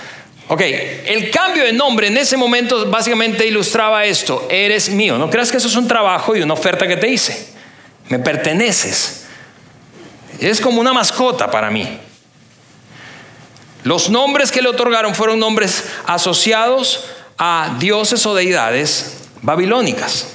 Ok, 0.48 0.62
el 0.62 1.32
cambio 1.32 1.64
de 1.64 1.74
nombre 1.74 2.08
en 2.08 2.18
ese 2.18 2.36
momento 2.36 2.90
básicamente 2.90 3.48
ilustraba 3.48 4.04
esto, 4.04 4.48
eres 4.50 4.90
mío. 4.90 5.18
No 5.18 5.30
creas 5.30 5.50
que 5.50 5.58
eso 5.58 5.68
es 5.68 5.76
un 5.76 5.88
trabajo 5.88 6.36
y 6.36 6.42
una 6.42 6.54
oferta 6.54 6.88
que 6.88 6.98
te 6.98 7.08
hice. 7.08 7.54
Me 8.10 8.20
perteneces. 8.20 9.26
Es 10.40 10.60
como 10.60 10.82
una 10.82 10.92
mascota 10.92 11.50
para 11.50 11.72
mí. 11.72 11.98
Los 13.84 14.10
nombres 14.10 14.52
que 14.52 14.62
le 14.62 14.70
otorgaron 14.70 15.16
fueron 15.16 15.40
nombres 15.40 15.86
asociados 16.06 17.06
a 17.38 17.78
dioses 17.80 18.26
o 18.26 18.36
deidades 18.36 19.18
babilónicas. 19.42 20.28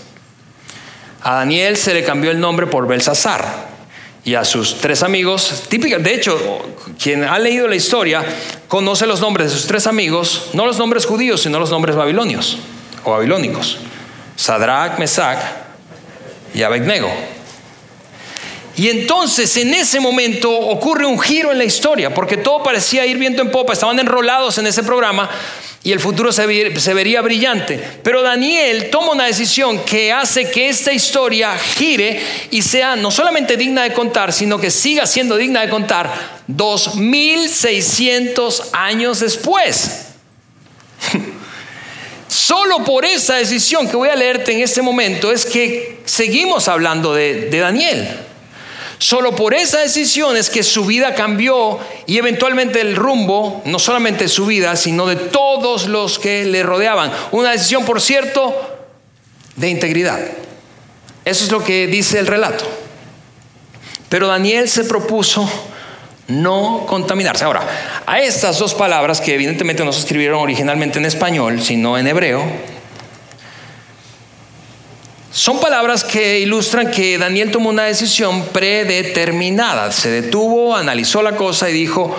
A 1.22 1.34
Daniel 1.34 1.76
se 1.76 1.92
le 1.92 2.04
cambió 2.04 2.30
el 2.30 2.40
nombre 2.40 2.66
por 2.66 2.86
Belsasar 2.86 3.67
y 4.28 4.34
a 4.34 4.44
sus 4.44 4.74
tres 4.74 5.02
amigos. 5.02 5.64
Típica, 5.70 5.96
de 5.96 6.12
hecho, 6.12 6.38
quien 7.02 7.24
ha 7.24 7.38
leído 7.38 7.66
la 7.66 7.76
historia 7.76 8.22
conoce 8.68 9.06
los 9.06 9.22
nombres 9.22 9.50
de 9.50 9.56
sus 9.56 9.66
tres 9.66 9.86
amigos, 9.86 10.50
no 10.52 10.66
los 10.66 10.76
nombres 10.76 11.06
judíos, 11.06 11.40
sino 11.40 11.58
los 11.58 11.70
nombres 11.70 11.96
babilonios 11.96 12.58
o 13.04 13.12
babilónicos. 13.12 13.78
Sadrach, 14.36 14.98
Mesach 14.98 15.38
y 16.52 16.62
Abednego. 16.62 17.10
Y 18.78 18.88
entonces 18.88 19.54
en 19.56 19.74
ese 19.74 19.98
momento 19.98 20.52
ocurre 20.52 21.04
un 21.04 21.18
giro 21.18 21.50
en 21.50 21.58
la 21.58 21.64
historia, 21.64 22.14
porque 22.14 22.36
todo 22.36 22.62
parecía 22.62 23.04
ir 23.04 23.18
viento 23.18 23.42
en 23.42 23.50
popa, 23.50 23.72
estaban 23.72 23.98
enrolados 23.98 24.56
en 24.58 24.68
ese 24.68 24.84
programa 24.84 25.28
y 25.82 25.90
el 25.90 25.98
futuro 25.98 26.30
se, 26.30 26.46
vería 26.46 27.20
brillante. 27.20 27.76
Pero 28.04 28.22
Daniel 28.22 28.88
toma 28.88 29.10
una 29.10 29.24
decisión 29.24 29.84
que 29.84 30.12
hace 30.12 30.52
que 30.52 30.68
esta 30.68 30.92
historia 30.92 31.58
gire 31.58 32.22
y 32.52 32.62
sea 32.62 32.94
no 32.94 33.10
solamente 33.10 33.56
digna 33.56 33.82
de 33.82 33.92
contar, 33.92 34.32
sino 34.32 34.60
que 34.60 34.70
siga 34.70 35.08
siendo 35.08 35.36
digna 35.36 35.62
de 35.62 35.70
contar 35.70 36.14
2600 36.46 38.74
años 38.74 39.18
después. 39.18 40.06
Solo 42.28 42.84
por 42.84 43.04
esa 43.04 43.34
decisión 43.34 43.88
que 43.88 43.96
voy 43.96 44.10
a 44.10 44.14
leerte 44.14 44.52
en 44.52 44.60
este 44.60 44.82
momento 44.82 45.32
es 45.32 45.46
que 45.46 45.98
seguimos 46.04 46.68
hablando 46.68 47.12
de, 47.12 47.50
de 47.50 47.58
Daniel. 47.58 48.28
Solo 48.98 49.36
por 49.36 49.54
esa 49.54 49.78
decisión 49.78 50.36
es 50.36 50.50
que 50.50 50.62
su 50.62 50.84
vida 50.84 51.14
cambió 51.14 51.78
y 52.06 52.18
eventualmente 52.18 52.80
el 52.80 52.96
rumbo, 52.96 53.62
no 53.64 53.78
solamente 53.78 54.24
de 54.24 54.28
su 54.28 54.46
vida, 54.46 54.74
sino 54.74 55.06
de 55.06 55.16
todos 55.16 55.86
los 55.86 56.18
que 56.18 56.44
le 56.44 56.64
rodeaban. 56.64 57.12
Una 57.30 57.52
decisión, 57.52 57.84
por 57.84 58.00
cierto, 58.00 58.54
de 59.54 59.68
integridad. 59.68 60.18
Eso 61.24 61.44
es 61.44 61.52
lo 61.52 61.62
que 61.62 61.86
dice 61.86 62.18
el 62.18 62.26
relato. 62.26 62.64
Pero 64.08 64.26
Daniel 64.26 64.68
se 64.68 64.84
propuso 64.84 65.48
no 66.26 66.84
contaminarse. 66.86 67.44
Ahora, 67.44 67.62
a 68.06 68.20
estas 68.20 68.58
dos 68.58 68.74
palabras 68.74 69.20
que 69.20 69.34
evidentemente 69.34 69.84
no 69.84 69.92
se 69.92 70.00
escribieron 70.00 70.40
originalmente 70.40 70.98
en 70.98 71.04
español, 71.04 71.62
sino 71.62 71.98
en 71.98 72.06
hebreo, 72.06 72.42
son 75.30 75.60
palabras 75.60 76.04
que 76.04 76.40
ilustran 76.40 76.90
que 76.90 77.18
Daniel 77.18 77.50
tomó 77.50 77.68
una 77.68 77.84
decisión 77.84 78.46
predeterminada. 78.46 79.92
Se 79.92 80.10
detuvo, 80.10 80.74
analizó 80.74 81.22
la 81.22 81.36
cosa 81.36 81.68
y 81.68 81.74
dijo, 81.74 82.16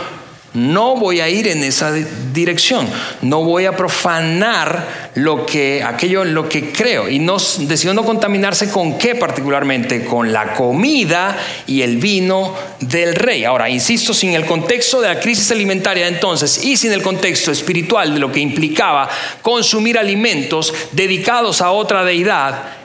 no 0.54 0.96
voy 0.96 1.20
a 1.20 1.30
ir 1.30 1.48
en 1.48 1.64
esa 1.64 1.92
dirección, 1.92 2.88
no 3.22 3.44
voy 3.44 3.66
a 3.66 3.76
profanar 3.76 5.12
lo 5.16 5.46
que 5.46 5.84
aquello 5.84 6.24
en 6.24 6.34
lo 6.34 6.50
que 6.50 6.72
creo 6.72 7.08
y 7.08 7.20
no 7.20 7.38
decidió 7.38 7.94
no 7.94 8.04
contaminarse 8.04 8.70
con 8.72 8.98
qué 8.98 9.16
particularmente, 9.16 10.06
con 10.06 10.32
la 10.32 10.54
comida 10.54 11.38
y 11.68 11.82
el 11.82 11.98
vino 11.98 12.56
del 12.80 13.16
rey. 13.16 13.44
Ahora, 13.44 13.70
insisto, 13.70 14.14
sin 14.14 14.34
el 14.34 14.46
contexto 14.46 15.02
de 15.02 15.10
la 15.10 15.20
crisis 15.20 15.52
alimentaria 15.52 16.08
entonces 16.08 16.64
y 16.64 16.78
sin 16.78 16.92
el 16.92 17.04
contexto 17.04 17.52
espiritual 17.52 18.14
de 18.14 18.20
lo 18.20 18.32
que 18.32 18.40
implicaba 18.40 19.10
consumir 19.42 19.98
alimentos 19.98 20.74
dedicados 20.94 21.62
a 21.62 21.72
otra 21.72 22.04
deidad, 22.04 22.79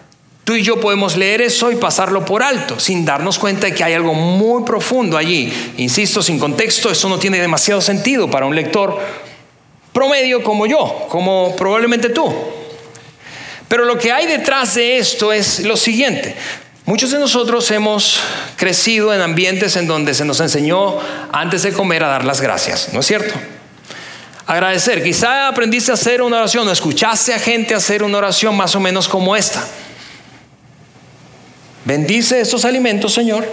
Tú 0.44 0.54
y 0.54 0.62
yo 0.62 0.78
podemos 0.78 1.16
leer 1.16 1.40
eso 1.40 1.72
y 1.72 1.76
pasarlo 1.76 2.24
por 2.24 2.42
alto, 2.42 2.78
sin 2.78 3.04
darnos 3.06 3.38
cuenta 3.38 3.66
de 3.66 3.74
que 3.74 3.82
hay 3.82 3.94
algo 3.94 4.12
muy 4.12 4.62
profundo 4.62 5.16
allí. 5.16 5.50
Insisto, 5.78 6.22
sin 6.22 6.38
contexto, 6.38 6.90
eso 6.90 7.08
no 7.08 7.18
tiene 7.18 7.40
demasiado 7.40 7.80
sentido 7.80 8.30
para 8.30 8.44
un 8.44 8.54
lector 8.54 9.00
promedio 9.94 10.42
como 10.42 10.66
yo, 10.66 11.06
como 11.08 11.56
probablemente 11.56 12.10
tú. 12.10 12.30
Pero 13.68 13.86
lo 13.86 13.96
que 13.96 14.12
hay 14.12 14.26
detrás 14.26 14.74
de 14.74 14.98
esto 14.98 15.32
es 15.32 15.60
lo 15.60 15.78
siguiente. 15.78 16.36
Muchos 16.84 17.10
de 17.10 17.18
nosotros 17.18 17.70
hemos 17.70 18.20
crecido 18.56 19.14
en 19.14 19.22
ambientes 19.22 19.76
en 19.76 19.86
donde 19.86 20.12
se 20.12 20.26
nos 20.26 20.40
enseñó 20.40 20.98
antes 21.32 21.62
de 21.62 21.72
comer 21.72 22.04
a 22.04 22.08
dar 22.08 22.24
las 22.26 22.42
gracias, 22.42 22.90
¿no 22.92 23.00
es 23.00 23.06
cierto? 23.06 23.34
Agradecer. 24.46 25.02
Quizá 25.02 25.48
aprendiste 25.48 25.90
a 25.90 25.94
hacer 25.94 26.20
una 26.20 26.36
oración 26.36 26.68
o 26.68 26.70
escuchaste 26.70 27.32
a 27.32 27.38
gente 27.38 27.74
hacer 27.74 28.02
una 28.02 28.18
oración 28.18 28.54
más 28.54 28.76
o 28.76 28.80
menos 28.80 29.08
como 29.08 29.34
esta. 29.34 29.64
Bendice 31.84 32.40
estos 32.40 32.64
alimentos, 32.64 33.12
Señor, 33.12 33.46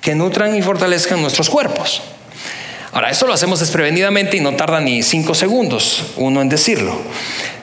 que 0.00 0.14
nutran 0.14 0.56
y 0.56 0.62
fortalezcan 0.62 1.22
nuestros 1.22 1.48
cuerpos. 1.48 2.02
Ahora, 2.92 3.10
esto 3.10 3.26
lo 3.26 3.32
hacemos 3.32 3.60
desprevenidamente 3.60 4.36
y 4.36 4.40
no 4.40 4.54
tarda 4.54 4.80
ni 4.80 5.02
cinco 5.02 5.34
segundos 5.34 6.12
uno 6.16 6.42
en 6.42 6.48
decirlo. 6.48 6.94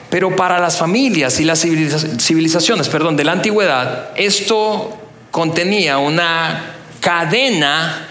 Pero 0.08 0.34
para 0.34 0.58
las 0.58 0.76
familias 0.76 1.38
y 1.38 1.44
las 1.44 1.60
civilizaciones, 1.60 2.88
perdón, 2.88 3.16
de 3.16 3.24
la 3.24 3.32
antigüedad, 3.32 4.08
esto 4.16 4.98
contenía 5.30 5.98
una 5.98 6.74
cadena, 6.98 8.08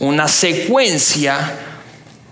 una 0.00 0.26
secuencia 0.26 1.58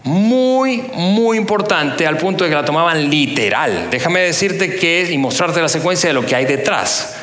muy, 0.02 0.78
muy 0.94 1.36
importante 1.36 2.06
al 2.06 2.16
punto 2.16 2.44
de 2.44 2.50
que 2.50 2.56
la 2.56 2.64
tomaban 2.64 3.10
literal. 3.10 3.88
Déjame 3.90 4.20
decirte 4.20 4.74
que 4.74 5.08
y 5.10 5.18
mostrarte 5.18 5.60
la 5.60 5.68
secuencia 5.68 6.08
de 6.08 6.14
lo 6.14 6.24
que 6.24 6.34
hay 6.34 6.46
detrás. 6.46 7.14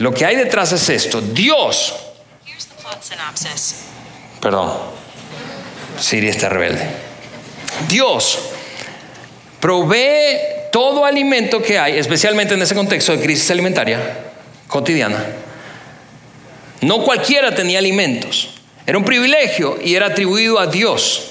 Lo 0.00 0.14
que 0.14 0.24
hay 0.24 0.34
detrás 0.34 0.72
es 0.72 0.88
esto. 0.88 1.20
Dios. 1.20 1.94
Perdón. 4.40 4.72
Siri 6.00 6.28
está 6.28 6.48
rebelde. 6.48 6.86
Dios 7.86 8.38
provee 9.60 10.38
todo 10.72 11.04
alimento 11.04 11.60
que 11.60 11.78
hay, 11.78 11.98
especialmente 11.98 12.54
en 12.54 12.62
ese 12.62 12.74
contexto 12.74 13.12
de 13.12 13.22
crisis 13.22 13.50
alimentaria 13.50 14.00
cotidiana. 14.68 15.22
No 16.80 17.04
cualquiera 17.04 17.54
tenía 17.54 17.78
alimentos. 17.78 18.54
Era 18.86 18.96
un 18.96 19.04
privilegio 19.04 19.78
y 19.84 19.96
era 19.96 20.06
atribuido 20.06 20.58
a 20.58 20.66
Dios. 20.66 21.29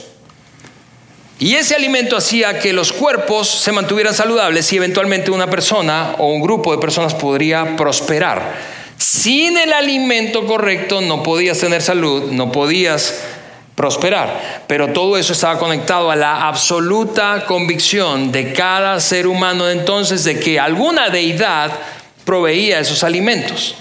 Y 1.41 1.55
ese 1.55 1.74
alimento 1.74 2.17
hacía 2.17 2.60
que 2.60 2.74
los 2.74 2.91
cuerpos 2.91 3.48
se 3.48 3.72
mantuvieran 3.72 4.13
saludables 4.13 4.72
y 4.74 4.75
eventualmente 4.75 5.31
una 5.31 5.50
persona 5.50 6.15
o 6.17 6.27
un 6.27 6.41
grupo 6.41 6.74
de 6.74 6.79
personas 6.79 7.15
podría 7.15 7.77
prosperar. 7.77 8.58
Sin 8.98 9.58
el 9.58 9.72
alimento 9.72 10.46
correcto 10.46 11.00
no 11.00 11.24
podías 11.24 11.58
tener 11.58 11.81
salud, 11.81 12.34
no 12.34 12.51
podías 12.51 13.24
prosperar. 13.74 14.65
Pero 14.67 14.89
todo 14.89 15.17
eso 15.17 15.31
estaba 15.31 15.58
conectado 15.58 16.12
a 16.12 16.17
la 16.17 16.46
absoluta 16.46 17.46
convicción 17.46 18.34
de 18.34 18.51
cada 18.51 19.00
ser 19.00 19.25
humano 19.25 19.69
entonces 19.69 20.25
de 20.25 20.41
que 20.41 20.60
alguna 20.60 21.10
deidad 21.10 21.72
proveía 22.25 22.81
esos 22.81 23.05
alimentos. 23.05 23.75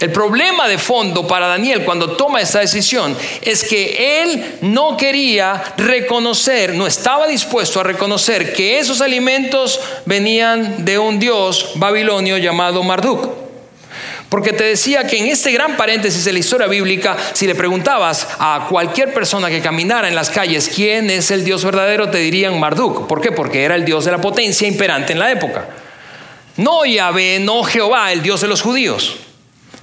El 0.00 0.12
problema 0.12 0.68
de 0.68 0.78
fondo 0.78 1.26
para 1.26 1.46
Daniel 1.46 1.84
cuando 1.84 2.16
toma 2.16 2.40
esa 2.40 2.60
decisión 2.60 3.16
es 3.40 3.64
que 3.64 4.22
él 4.22 4.58
no 4.60 4.96
quería 4.96 5.62
reconocer, 5.76 6.74
no 6.74 6.86
estaba 6.86 7.26
dispuesto 7.26 7.80
a 7.80 7.84
reconocer 7.84 8.52
que 8.52 8.78
esos 8.78 9.00
alimentos 9.00 9.80
venían 10.04 10.84
de 10.84 10.98
un 10.98 11.18
dios 11.18 11.72
babilonio 11.76 12.36
llamado 12.38 12.82
Marduk. 12.82 13.46
Porque 14.28 14.52
te 14.52 14.64
decía 14.64 15.06
que 15.06 15.18
en 15.18 15.28
este 15.28 15.52
gran 15.52 15.76
paréntesis 15.76 16.24
de 16.24 16.32
la 16.32 16.40
historia 16.40 16.66
bíblica, 16.66 17.16
si 17.32 17.46
le 17.46 17.54
preguntabas 17.54 18.26
a 18.38 18.66
cualquier 18.68 19.14
persona 19.14 19.48
que 19.48 19.60
caminara 19.60 20.08
en 20.08 20.16
las 20.16 20.30
calles 20.30 20.70
quién 20.74 21.08
es 21.10 21.30
el 21.30 21.44
Dios 21.44 21.64
verdadero, 21.64 22.10
te 22.10 22.18
dirían 22.18 22.58
Marduk. 22.58 23.06
¿Por 23.06 23.20
qué? 23.20 23.30
Porque 23.30 23.62
era 23.62 23.76
el 23.76 23.84
Dios 23.84 24.04
de 24.04 24.10
la 24.10 24.20
potencia 24.20 24.66
imperante 24.66 25.12
en 25.12 25.20
la 25.20 25.30
época. 25.30 25.66
No 26.56 26.84
Yahvé, 26.84 27.38
no 27.38 27.62
Jehová, 27.62 28.12
el 28.12 28.22
Dios 28.22 28.40
de 28.40 28.48
los 28.48 28.62
judíos 28.62 29.25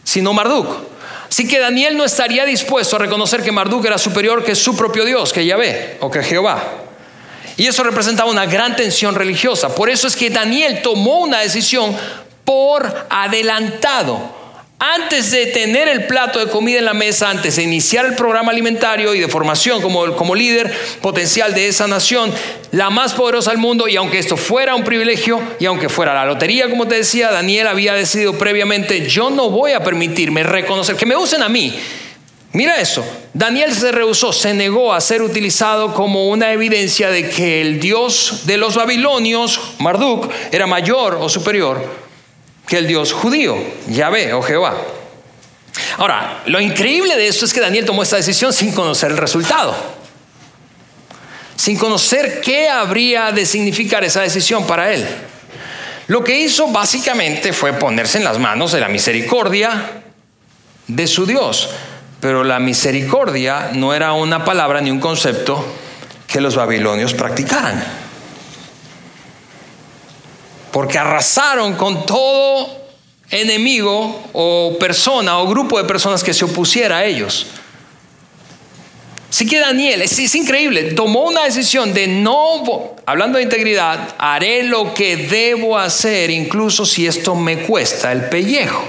sino 0.03 0.33
Marduk. 0.33 0.67
Así 1.29 1.47
que 1.47 1.59
Daniel 1.59 1.97
no 1.97 2.05
estaría 2.05 2.45
dispuesto 2.45 2.95
a 2.95 2.99
reconocer 2.99 3.41
que 3.41 3.51
Marduk 3.51 3.85
era 3.85 3.97
superior 3.97 4.43
que 4.43 4.55
su 4.55 4.75
propio 4.75 5.03
Dios, 5.03 5.33
que 5.33 5.45
Yahvé 5.45 5.97
o 5.99 6.11
que 6.11 6.21
Jehová. 6.21 6.61
Y 7.57 7.67
eso 7.67 7.83
representaba 7.83 8.29
una 8.29 8.45
gran 8.45 8.75
tensión 8.75 9.15
religiosa. 9.15 9.73
Por 9.73 9.89
eso 9.89 10.07
es 10.07 10.15
que 10.15 10.29
Daniel 10.29 10.81
tomó 10.81 11.19
una 11.19 11.39
decisión 11.39 11.95
por 12.43 13.07
adelantado 13.09 14.42
antes 14.83 15.31
de 15.31 15.45
tener 15.45 15.87
el 15.87 16.07
plato 16.07 16.39
de 16.39 16.51
comida 16.51 16.79
en 16.79 16.83
la 16.83 16.93
mesa, 16.93 17.29
antes 17.29 17.55
de 17.55 17.63
iniciar 17.63 18.05
el 18.05 18.15
programa 18.15 18.51
alimentario 18.51 19.15
y 19.15 19.19
de 19.21 19.29
formación 19.29 19.81
como, 19.81 20.35
líder 20.35 20.73
potencial 21.01 21.53
de 21.53 21.69
esa 21.69 21.87
nación, 21.87 22.33
la 22.71 22.89
más 22.89 23.13
poderosa 23.13 23.51
del 23.51 23.59
mundo, 23.59 23.87
y 23.87 23.95
aunque 23.95 24.19
esto 24.19 24.35
fuera 24.35 24.75
un 24.75 24.83
privilegio, 24.83 25.41
y 25.57 25.67
aunque 25.67 25.87
fuera 25.87 26.13
la 26.13 26.25
lotería, 26.25 26.69
como 26.69 26.85
te 26.85 26.95
decía, 26.95 27.31
Daniel 27.31 27.67
había 27.67 27.93
decidido 27.93 28.37
previamente, 28.37 29.07
yo 29.07 29.29
no 29.29 29.49
voy 29.49 29.71
a 29.71 29.81
permitirme 29.81 30.43
reconocer, 30.43 30.97
que 30.97 31.05
me 31.05 31.15
usen 31.15 31.43
a 31.43 31.47
mí. 31.47 31.73
Mira 32.51 32.81
eso, 32.81 33.05
Daniel 33.33 33.73
se 33.73 33.89
rehusó, 33.93 34.33
se 34.33 34.53
negó 34.53 34.93
a 34.93 34.99
ser 34.99 35.21
utilizado 35.21 35.93
como 35.93 36.27
una 36.27 36.51
evidencia 36.51 37.09
de 37.09 37.29
que 37.29 37.61
el 37.61 37.79
Dios 37.79 38.41
de 38.47 38.57
los 38.57 38.75
babilonios, 38.75 39.61
Marduk, 39.79 40.29
era 40.51 40.67
mayor 40.67 41.17
o 41.21 41.29
superior 41.29 42.02
que 42.73 42.79
el 42.79 42.87
Dios 42.87 43.13
judío, 43.13 43.55
Yahvé 43.87 44.33
o 44.33 44.41
Jehová. 44.41 44.75
Ahora, 45.99 46.41
lo 46.47 46.59
increíble 46.59 47.15
de 47.15 47.27
esto 47.27 47.45
es 47.45 47.53
que 47.53 47.59
Daniel 47.59 47.85
tomó 47.85 48.01
esta 48.01 48.15
decisión 48.15 48.51
sin 48.51 48.71
conocer 48.71 49.11
el 49.11 49.17
resultado, 49.17 49.75
sin 51.55 51.77
conocer 51.77 52.41
qué 52.41 52.69
habría 52.69 53.31
de 53.31 53.45
significar 53.45 54.03
esa 54.03 54.21
decisión 54.21 54.65
para 54.65 54.91
él. 54.91 55.07
Lo 56.07 56.23
que 56.23 56.39
hizo 56.39 56.65
básicamente 56.69 57.53
fue 57.53 57.73
ponerse 57.73 58.17
en 58.17 58.23
las 58.23 58.39
manos 58.39 58.71
de 58.71 58.79
la 58.79 58.87
misericordia 58.87 60.01
de 60.87 61.05
su 61.05 61.27
Dios. 61.27 61.69
Pero 62.21 62.43
la 62.43 62.57
misericordia 62.57 63.69
no 63.73 63.93
era 63.93 64.13
una 64.13 64.43
palabra 64.43 64.81
ni 64.81 64.89
un 64.89 64.99
concepto 64.99 65.63
que 66.25 66.41
los 66.41 66.55
babilonios 66.55 67.13
practicaran 67.13 68.02
porque 70.73 70.97
arrasaron 70.97 71.75
con 71.75 72.03
todo 72.03 72.67
enemigo 73.29 74.23
o 74.33 74.75
persona 74.79 75.37
o 75.37 75.47
grupo 75.47 75.77
de 75.77 75.85
personas 75.85 76.23
que 76.23 76.33
se 76.33 76.45
opusiera 76.45 76.97
a 76.97 77.05
ellos. 77.05 77.45
Así 79.29 79.45
que 79.45 79.59
Daniel, 79.59 80.01
es, 80.01 80.35
increíble, 80.35 80.93
tomó 80.93 81.25
una 81.25 81.43
decisión 81.43 81.93
de 81.93 82.07
no, 82.07 82.95
hablando 83.05 83.37
de 83.37 83.43
integridad, 83.43 84.15
haré 84.17 84.63
lo 84.63 84.95
que 84.95 85.15
debo 85.15 85.77
hacer, 85.77 86.31
incluso 86.31 86.87
si 86.87 87.05
esto 87.05 87.35
me 87.35 87.59
cuesta 87.65 88.11
el 88.11 88.25
pellejo. 88.25 88.83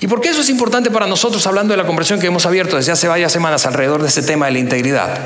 ¿Y 0.00 0.06
por 0.06 0.20
qué 0.20 0.30
eso 0.30 0.42
es 0.42 0.50
importante 0.50 0.90
para 0.90 1.06
nosotros, 1.06 1.46
hablando 1.46 1.72
de 1.72 1.78
la 1.78 1.86
conversión 1.86 2.20
que 2.20 2.26
hemos 2.26 2.44
abierto 2.44 2.76
desde 2.76 2.92
hace 2.92 3.08
varias 3.08 3.32
semanas 3.32 3.64
alrededor 3.64 4.02
de 4.02 4.08
este 4.08 4.22
tema 4.22 4.46
de 4.46 4.52
la 4.52 4.58
integridad? 4.58 5.18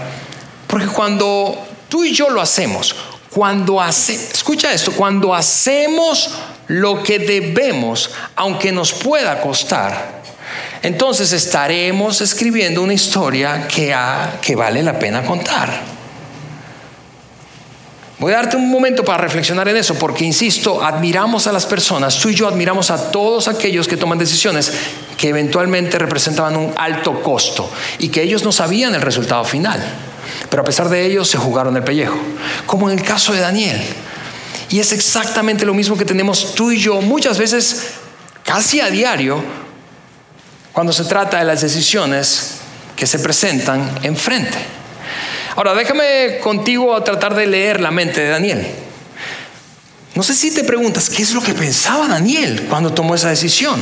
Porque 0.68 0.86
cuando 0.86 1.66
tú 1.88 2.04
y 2.04 2.12
yo 2.12 2.30
lo 2.30 2.40
hacemos, 2.40 2.94
cuando 3.38 3.80
hace, 3.80 4.14
escucha 4.14 4.72
esto, 4.72 4.90
cuando 4.90 5.32
hacemos 5.32 6.28
lo 6.66 7.04
que 7.04 7.20
debemos, 7.20 8.10
aunque 8.34 8.72
nos 8.72 8.92
pueda 8.92 9.40
costar, 9.40 10.22
entonces 10.82 11.32
estaremos 11.32 12.20
escribiendo 12.20 12.82
una 12.82 12.94
historia 12.94 13.68
que, 13.68 13.94
que 14.42 14.56
vale 14.56 14.82
la 14.82 14.98
pena 14.98 15.24
contar. 15.24 15.70
Voy 18.18 18.32
a 18.32 18.38
darte 18.38 18.56
un 18.56 18.68
momento 18.68 19.04
para 19.04 19.18
reflexionar 19.18 19.68
en 19.68 19.76
eso, 19.76 19.94
porque 19.94 20.24
insisto, 20.24 20.84
admiramos 20.84 21.46
a 21.46 21.52
las 21.52 21.64
personas, 21.64 22.18
tú 22.18 22.30
y 22.30 22.34
yo 22.34 22.48
admiramos 22.48 22.90
a 22.90 23.12
todos 23.12 23.46
aquellos 23.46 23.86
que 23.86 23.96
toman 23.96 24.18
decisiones 24.18 24.72
que 25.16 25.28
eventualmente 25.28 25.96
representaban 25.96 26.56
un 26.56 26.74
alto 26.76 27.22
costo 27.22 27.70
y 28.00 28.08
que 28.08 28.20
ellos 28.20 28.42
no 28.42 28.50
sabían 28.50 28.96
el 28.96 29.00
resultado 29.00 29.44
final, 29.44 29.80
pero 30.50 30.62
a 30.62 30.64
pesar 30.64 30.88
de 30.88 31.04
ello 31.06 31.24
se 31.24 31.38
jugaron 31.38 31.76
el 31.76 31.84
pellejo, 31.84 32.16
como 32.66 32.90
en 32.90 32.98
el 32.98 33.04
caso 33.04 33.32
de 33.32 33.40
Daniel. 33.40 33.80
Y 34.70 34.80
es 34.80 34.92
exactamente 34.92 35.64
lo 35.64 35.74
mismo 35.74 35.96
que 35.96 36.04
tenemos 36.04 36.54
tú 36.54 36.70
y 36.70 36.78
yo 36.78 37.00
muchas 37.00 37.38
veces, 37.38 37.94
casi 38.44 38.80
a 38.80 38.90
diario, 38.90 39.42
cuando 40.72 40.92
se 40.92 41.04
trata 41.04 41.38
de 41.38 41.44
las 41.44 41.60
decisiones 41.60 42.56
que 42.94 43.06
se 43.06 43.18
presentan 43.18 43.98
enfrente. 44.02 44.58
Ahora, 45.56 45.74
déjame 45.74 46.38
contigo 46.42 47.02
tratar 47.02 47.34
de 47.34 47.46
leer 47.46 47.80
la 47.80 47.90
mente 47.90 48.20
de 48.20 48.28
Daniel. 48.28 48.66
No 50.14 50.22
sé 50.22 50.34
si 50.34 50.52
te 50.52 50.64
preguntas, 50.64 51.08
¿qué 51.08 51.22
es 51.22 51.32
lo 51.32 51.42
que 51.42 51.54
pensaba 51.54 52.08
Daniel 52.08 52.66
cuando 52.68 52.92
tomó 52.92 53.14
esa 53.14 53.28
decisión? 53.28 53.80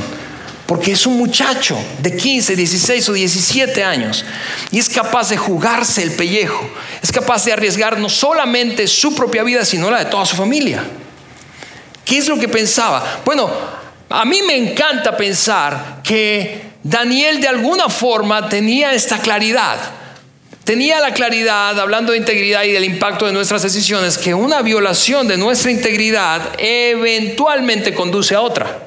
Porque 0.67 0.93
es 0.93 1.07
un 1.07 1.17
muchacho 1.17 1.79
de 2.01 2.17
15, 2.17 2.57
16 2.57 3.09
o 3.09 3.13
17 3.13 3.85
años 3.85 4.25
y 4.73 4.81
es 4.81 4.89
capaz 4.89 5.29
de 5.31 5.37
jugarse 5.37 6.03
el 6.03 6.13
pellejo, 6.13 6.69
es 7.01 7.13
capaz 7.13 7.45
de 7.45 7.53
arriesgar 7.53 7.99
no 7.99 8.09
solamente 8.09 8.89
su 8.89 9.15
propia 9.15 9.45
vida, 9.45 9.65
sino 9.65 9.91
la 9.91 9.99
de 9.99 10.07
toda 10.07 10.27
su 10.27 10.35
familia. 10.35 10.83
¿Qué 12.05 12.19
es 12.19 12.29
lo 12.29 12.39
que 12.39 12.49
pensaba? 12.49 13.21
Bueno, 13.25 13.51
a 14.09 14.25
mí 14.25 14.41
me 14.43 14.57
encanta 14.57 15.17
pensar 15.17 16.01
que 16.03 16.63
Daniel 16.83 17.41
de 17.41 17.49
alguna 17.49 17.89
forma 17.89 18.49
tenía 18.49 18.93
esta 18.93 19.19
claridad. 19.19 19.79
Tenía 20.63 21.01
la 21.01 21.15
claridad, 21.15 21.79
hablando 21.79 22.13
de 22.13 22.19
integridad 22.19 22.65
y 22.65 22.73
del 22.73 22.85
impacto 22.85 23.27
de 23.27 23.33
nuestras 23.33 23.63
decisiones, 23.63 24.19
que 24.19 24.35
una 24.35 24.63
violación 24.63 25.29
de 25.29 25.37
nuestra 25.37 25.71
integridad 25.71 26.43
eventualmente 26.59 27.95
conduce 27.95 28.35
a 28.35 28.41
otra. 28.41 28.86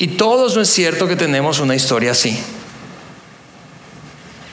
Y 0.00 0.08
todos 0.08 0.56
no 0.56 0.62
es 0.62 0.70
cierto 0.70 1.06
que 1.06 1.14
tenemos 1.14 1.60
una 1.60 1.76
historia 1.76 2.12
así. 2.12 2.42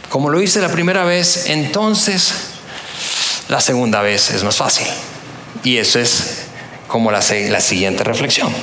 Como 0.09 0.29
lo 0.29 0.41
hice 0.41 0.59
la 0.59 0.67
primera 0.67 1.05
vez, 1.05 1.45
entonces 1.47 2.33
la 3.47 3.61
segunda 3.61 4.01
vez 4.01 4.29
es 4.31 4.43
más 4.43 4.57
fácil. 4.57 4.87
Y 5.63 5.77
eso 5.77 5.99
es 5.99 6.47
como 6.89 7.11
la, 7.11 7.21
la 7.49 7.61
siguiente 7.61 8.03
reflexión. 8.03 8.53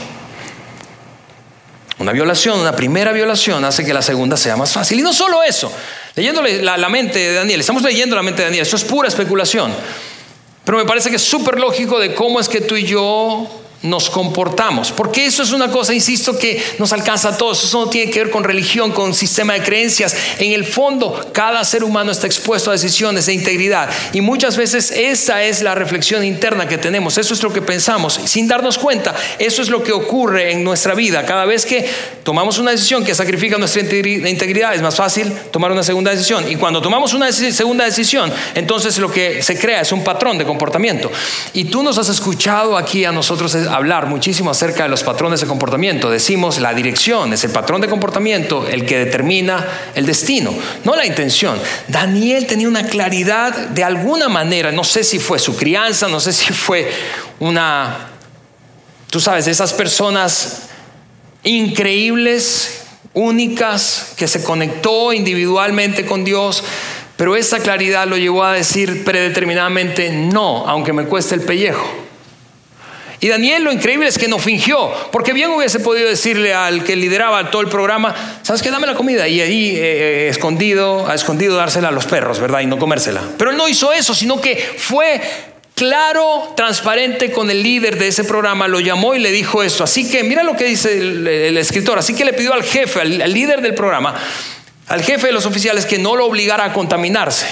Una 2.00 2.12
violación, 2.12 2.61
una 2.61 2.76
primera 2.76 3.12
violación 3.12 3.64
hace 3.64 3.83
que 3.83 3.95
la 3.95 4.03
segunda 4.03 4.37
sea 4.37 4.59
más 4.59 4.71
fácil. 4.71 4.99
Y 4.99 5.03
no 5.03 5.14
solo 5.14 5.43
eso, 5.43 5.73
leyéndole 6.14 6.61
la, 6.61 6.76
la 6.76 6.91
mente 6.91 7.19
de 7.19 7.33
Daniel, 7.33 7.61
estamos 7.61 7.83
leyendo 7.83 8.14
la 8.14 8.23
mente 8.23 8.43
de 8.43 8.49
Daniel, 8.49 8.67
eso 8.67 8.76
es 8.76 8.85
pura 8.85 9.09
especulación. 9.09 9.73
Pero 10.67 10.76
me 10.76 10.85
parece 10.85 11.09
que 11.09 11.17
es 11.17 11.23
súper 11.23 11.59
lógico 11.59 11.99
de 11.99 12.14
cómo 12.14 12.41
es 12.41 12.50
que 12.50 12.61
tú 12.61 12.76
y 12.76 12.85
yo 12.85 13.63
nos 13.84 14.10
comportamos. 14.10 14.90
Porque 14.92 15.26
eso 15.26 15.42
es 15.42 15.52
una 15.52 15.70
cosa, 15.70 15.94
insisto, 15.94 16.36
que 16.36 16.62
nos 16.78 16.92
alcanza 16.92 17.30
a 17.30 17.36
todos. 17.36 17.62
Eso 17.62 17.84
no 17.84 17.90
tiene 17.90 18.10
que 18.10 18.25
ver 18.25 18.30
con 18.30 18.42
religión, 18.42 18.92
con 18.92 19.14
sistema 19.14 19.52
de 19.52 19.62
creencias. 19.62 20.16
En 20.38 20.52
el 20.52 20.64
fondo, 20.64 21.30
cada 21.32 21.64
ser 21.64 21.84
humano 21.84 22.10
está 22.10 22.26
expuesto 22.26 22.70
a 22.70 22.73
decisiones 22.73 23.26
de 23.26 23.34
integridad. 23.34 23.90
Y 24.12 24.20
muchas 24.20 24.56
veces 24.56 24.90
esa 24.90 25.42
es 25.44 25.62
la 25.62 25.75
reflexión 25.75 26.25
interna 26.25 26.66
que 26.66 26.78
tenemos. 26.78 27.18
Eso 27.18 27.34
es 27.34 27.42
lo 27.42 27.52
que 27.52 27.62
pensamos. 27.62 28.20
Sin 28.25 28.49
darnos 28.49 28.78
cuenta, 28.78 29.14
eso 29.38 29.62
es 29.62 29.68
lo 29.68 29.82
que 29.82 29.92
ocurre 29.92 30.52
en 30.52 30.64
nuestra 30.64 30.94
vida. 30.94 31.25
Cada 31.25 31.44
vez 31.44 31.66
que 31.66 31.88
tomamos 32.23 32.58
una 32.58 32.70
decisión 32.70 33.04
que 33.04 33.14
sacrifica 33.14 33.58
nuestra 33.58 33.82
integridad, 33.82 34.75
es 34.75 34.82
más 34.82 34.97
fácil 34.97 35.30
tomar 35.50 35.70
una 35.70 35.82
segunda 35.82 36.10
decisión. 36.10 36.50
Y 36.50 36.56
cuando 36.56 36.80
tomamos 36.80 37.12
una 37.12 37.30
segunda 37.32 37.84
decisión, 37.84 38.32
entonces 38.54 38.99
lo 38.99 39.10
que 39.10 39.42
se 39.42 39.58
crea 39.58 39.82
es 39.82 39.92
un 39.92 40.02
patrón 40.02 40.38
de 40.38 40.44
comportamiento. 40.44 41.10
Y 41.52 41.64
tú 41.64 41.82
nos 41.82 41.99
has 41.99 42.08
escuchado 42.08 42.78
aquí 42.78 43.04
a 43.04 43.12
nosotros 43.12 43.54
hablar 43.75 44.06
muchísimo 44.06 44.52
acerca 44.52 44.84
de 44.84 44.89
los 44.89 45.02
patrones 45.02 45.41
de 45.41 45.49
comportamiento. 45.49 46.08
Decimos 46.08 46.60
la 46.60 46.73
dirección 46.73 47.32
es 47.32 47.43
el 47.43 47.50
patrón 47.50 47.80
de 47.80 47.89
comportamiento 47.89 48.69
el 48.69 48.87
que 48.87 48.99
determina 48.99 49.67
el 49.97 50.06
destino, 50.06 50.54
no 50.84 50.95
la 50.95 51.04
intención. 51.04 51.58
Daniel 51.89 52.47
tenía 52.47 52.69
una 52.69 52.87
claridad 52.87 53.52
de 53.52 53.82
alguna 53.82 54.28
manera, 54.28 54.71
no 54.71 54.84
sé 54.84 55.02
si 55.02 55.19
fue 55.19 55.41
su 55.41 55.56
crianza, 55.56 56.06
no 56.06 56.21
sé 56.21 56.32
si 56.32 56.52
fue 56.52 56.89
una, 57.41 58.10
tú 59.10 59.19
sabes, 59.19 59.47
de 59.47 59.50
esas 59.50 59.73
personas 59.73 60.69
increíbles, 61.43 62.82
únicas, 63.13 64.13
que 64.17 64.28
se 64.28 64.45
conectó 64.45 65.13
individualmente 65.13 66.06
con 66.06 66.25
Dios. 66.25 66.63
Pero 67.17 67.34
esa 67.34 67.58
claridad 67.58 68.06
lo 68.06 68.17
llevó 68.17 68.45
a 68.45 68.52
decir 68.52 69.04
predeterminadamente 69.04 70.10
no, 70.10 70.65
aunque 70.69 70.93
me 70.93 71.06
cueste 71.06 71.34
el 71.34 71.41
pellejo. 71.41 72.03
Y 73.25 73.28
Daniel 73.28 73.65
lo 73.65 73.73
increíble 73.73 74.06
es 74.06 74.19
que 74.19 74.28
no 74.28 74.39
fingió, 74.39 74.93
porque 75.10 75.32
bien 75.32 75.50
hubiese 75.50 75.80
podido 75.80 76.06
decirle 76.06 76.52
al 76.52 76.84
que 76.84 76.95
lideraba 76.95 77.50
todo 77.50 77.63
el 77.63 77.69
programa, 77.69 78.15
¿sabes 78.43 78.60
qué? 78.60 78.71
Dame 78.71 78.87
la 78.87 78.93
comida 78.93 79.26
y 79.26 79.41
ahí 79.41 79.71
eh, 79.71 79.78
eh, 79.78 80.28
escondido, 80.28 81.08
a 81.08 81.15
escondido 81.15 81.56
dársela 81.56 81.89
a 81.89 81.91
los 81.91 82.04
perros, 82.04 82.39
¿verdad? 82.39 82.60
Y 82.60 82.67
no 82.67 82.76
comérsela. 82.76 83.23
Pero 83.39 83.50
él 83.50 83.56
no 83.56 83.67
hizo 83.67 83.95
eso, 83.95 84.15
sino 84.15 84.43
que 84.43 84.56
fue 84.76 85.23
claro, 85.75 86.52
transparente 86.54 87.32
con 87.32 87.50
el 87.50 87.63
líder 87.63 87.99
de 87.99 88.08
ese 88.08 88.25
programa, 88.25 88.69
lo 88.69 88.78
llamó 88.78 89.15
y 89.15 89.21
le 89.21 89.32
dijo 89.32 89.63
esto. 89.63 89.84
Así 89.84 90.06
que 90.06 90.23
mira 90.23 90.43
lo 90.43 90.54
que 90.54 90.65
dice 90.67 90.93
el, 90.93 91.56
escritor, 91.56 91.99
así 91.99 92.15
que 92.15 92.26
le 92.26 92.34
pidió 92.34 92.52
al 92.52 92.63
jefe, 92.63 93.00
al 93.00 93.32
líder 93.32 93.63
del 93.63 93.73
programa, 93.73 94.15
al 94.89 95.02
jefe 95.02 95.28
de 95.28 95.32
los 95.32 95.47
oficiales 95.47 95.87
que 95.87 95.97
no 95.97 96.15
lo 96.15 96.26
obligara 96.26 96.67
a 96.67 96.75
contaminarse. 96.75 97.47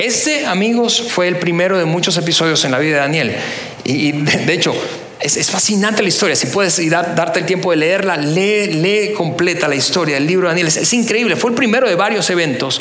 Este, 0.00 0.46
amigos, 0.46 1.02
fue 1.10 1.28
el 1.28 1.36
primero 1.36 1.76
de 1.76 1.84
muchos 1.84 2.16
episodios 2.16 2.64
en 2.64 2.70
la 2.70 2.78
vida 2.78 2.94
de 2.94 3.00
Daniel. 3.00 3.36
Y, 3.84 4.12
de, 4.12 4.54
hecho, 4.54 4.74
es, 5.20 5.50
fascinante 5.50 6.00
la 6.00 6.08
historia. 6.08 6.34
Si 6.34 6.46
puedes 6.46 6.80
darte 6.88 7.40
el 7.40 7.44
tiempo 7.44 7.70
de 7.70 7.76
leerla, 7.76 8.16
lee, 8.16 8.68
lee 8.68 9.12
completa 9.12 9.68
la 9.68 9.74
historia 9.74 10.14
del 10.14 10.26
libro 10.26 10.48
de 10.48 10.54
Daniel. 10.54 10.68
Es, 10.68 10.92
increíble. 10.94 11.36
Fue 11.36 11.50
el 11.50 11.54
primero 11.54 11.86
de 11.86 11.96
varios 11.96 12.30
eventos 12.30 12.80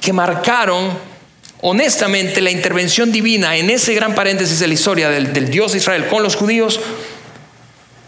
que 0.00 0.14
marcaron 0.14 0.96
honestamente 1.60 2.40
la 2.40 2.50
intervención 2.50 3.12
divina 3.12 3.58
en 3.58 3.68
ese 3.68 3.92
gran 3.92 4.14
paréntesis 4.14 4.58
de 4.58 4.66
la 4.66 4.72
historia 4.72 5.10
del, 5.10 5.34
del 5.34 5.50
Dios 5.50 5.72
de 5.72 5.78
Israel 5.78 6.06
con 6.08 6.22
los 6.22 6.34
judíos 6.34 6.80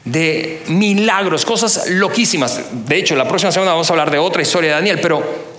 de 0.06 0.62
milagros, 0.68 1.44
cosas 1.44 1.90
loquísimas. 1.90 2.58
De 2.86 2.96
hecho, 2.96 3.16
la 3.16 3.28
próxima 3.28 3.52
semana 3.52 3.72
vamos 3.72 3.90
a 3.90 3.92
hablar 3.92 4.10
de 4.10 4.16
otra 4.16 4.40
historia 4.40 4.70
de 4.70 4.76
Daniel, 4.76 4.98
pero 5.02 5.55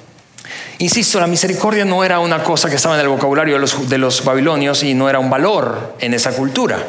Insisto, 0.80 1.20
la 1.20 1.26
misericordia 1.26 1.86
no 1.86 2.04
era 2.04 2.20
una 2.20 2.44
cosa 2.44 2.70
que 2.70 2.76
estaba 2.76 2.96
en 2.96 3.02
el 3.02 3.08
vocabulario 3.08 3.56
de 3.56 3.60
los, 3.60 3.90
de 3.90 3.98
los 3.98 4.24
babilonios 4.24 4.84
y 4.84 4.94
no 4.94 5.10
era 5.10 5.18
un 5.18 5.30
valor 5.30 5.96
en 6.00 6.14
esa 6.14 6.32
cultura. 6.34 6.86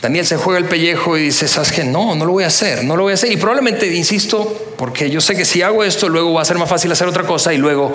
Daniel 0.00 0.26
se 0.26 0.36
juega 0.36 0.58
el 0.58 0.64
pellejo 0.64 1.18
y 1.18 1.24
dice, 1.24 1.46
¿sabes 1.46 1.72
qué? 1.72 1.84
No, 1.84 2.14
no 2.14 2.24
lo 2.24 2.32
voy 2.32 2.44
a 2.44 2.46
hacer, 2.46 2.84
no 2.84 2.96
lo 2.96 3.02
voy 3.02 3.12
a 3.12 3.14
hacer. 3.14 3.30
Y 3.32 3.36
probablemente, 3.36 3.94
insisto, 3.94 4.72
porque 4.78 5.10
yo 5.10 5.20
sé 5.20 5.34
que 5.36 5.44
si 5.44 5.60
hago 5.60 5.84
esto, 5.84 6.08
luego 6.08 6.32
va 6.32 6.42
a 6.42 6.44
ser 6.46 6.56
más 6.56 6.70
fácil 6.70 6.90
hacer 6.90 7.06
otra 7.06 7.24
cosa 7.24 7.52
y 7.52 7.58
luego 7.58 7.94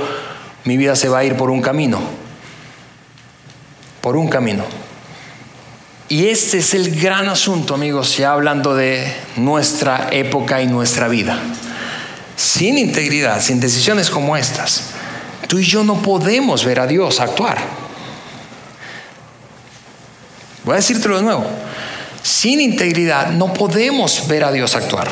mi 0.66 0.78
vida 0.78 0.96
se 0.96 1.10
va 1.10 1.20
a 1.20 1.24
ir 1.24 1.36
por 1.36 1.50
un 1.50 1.62
camino. 1.62 2.00
Por 4.02 4.16
un 4.16 4.28
camino. 4.28 4.66
Y 6.10 6.28
este 6.28 6.60
es 6.60 6.76
el 6.76 7.00
gran 7.00 7.28
asunto, 7.28 7.74
amigos, 7.74 8.18
ya 8.18 8.34
hablando 8.34 8.76
de 8.76 9.12
nuestra 9.38 10.10
época 10.12 10.62
y 10.62 10.68
nuestra 10.68 11.08
vida 11.08 11.40
sin 12.42 12.80
integridad, 12.80 13.40
sin 13.40 13.60
decisiones 13.60 14.10
como 14.10 14.36
estas, 14.36 14.86
tú 15.48 15.60
y 15.60 15.64
yo 15.64 15.84
no 15.84 16.02
podemos 16.02 16.66
ver 16.66 16.80
a 16.80 16.88
Dios 16.88 17.20
actuar. 17.20 17.60
Voy 20.64 20.74
a 20.74 20.78
decírtelo 20.78 21.18
de 21.18 21.24
nuevo. 21.24 21.46
Sin 22.24 22.60
integridad 22.60 23.30
no 23.30 23.54
podemos 23.54 24.28
ver 24.28 24.44
a 24.44 24.52
Dios 24.52 24.76
actuar. 24.76 25.08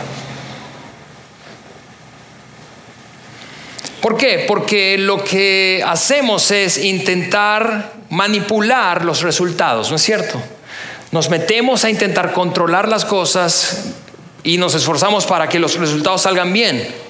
¿Por 4.02 4.18
qué? 4.18 4.46
Porque 4.48 4.98
lo 4.98 5.24
que 5.24 5.84
hacemos 5.86 6.50
es 6.50 6.80
intentar 6.80 7.94
manipular 8.10 9.06
los 9.06 9.22
resultados, 9.22 9.92
¿no 9.92 9.98
es 9.98 10.02
cierto? 10.02 10.42
Nos 11.12 11.30
metemos 11.30 11.84
a 11.84 11.92
intentar 11.92 12.34
controlar 12.34 12.88
las 12.88 13.06
cosas 13.06 13.84
y 14.44 14.58
nos 14.58 14.74
esforzamos 14.74 15.28
para 15.28 15.48
que 15.48 15.60
los 15.60 15.76
resultados 15.76 16.24
salgan 16.24 16.52
bien. 16.54 17.09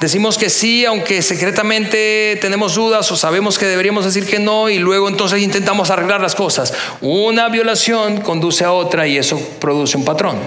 Decimos 0.00 0.38
que 0.38 0.48
sí, 0.48 0.86
aunque 0.86 1.20
secretamente 1.20 2.38
tenemos 2.40 2.74
dudas 2.74 3.12
o 3.12 3.16
sabemos 3.16 3.58
que 3.58 3.66
deberíamos 3.66 4.06
decir 4.06 4.26
que 4.26 4.38
no 4.38 4.70
y 4.70 4.78
luego 4.78 5.08
entonces 5.08 5.42
intentamos 5.42 5.90
arreglar 5.90 6.22
las 6.22 6.34
cosas. 6.34 6.72
Una 7.02 7.50
violación 7.50 8.22
conduce 8.22 8.64
a 8.64 8.72
otra 8.72 9.06
y 9.06 9.18
eso 9.18 9.38
produce 9.60 9.98
un 9.98 10.06
patrón. 10.06 10.38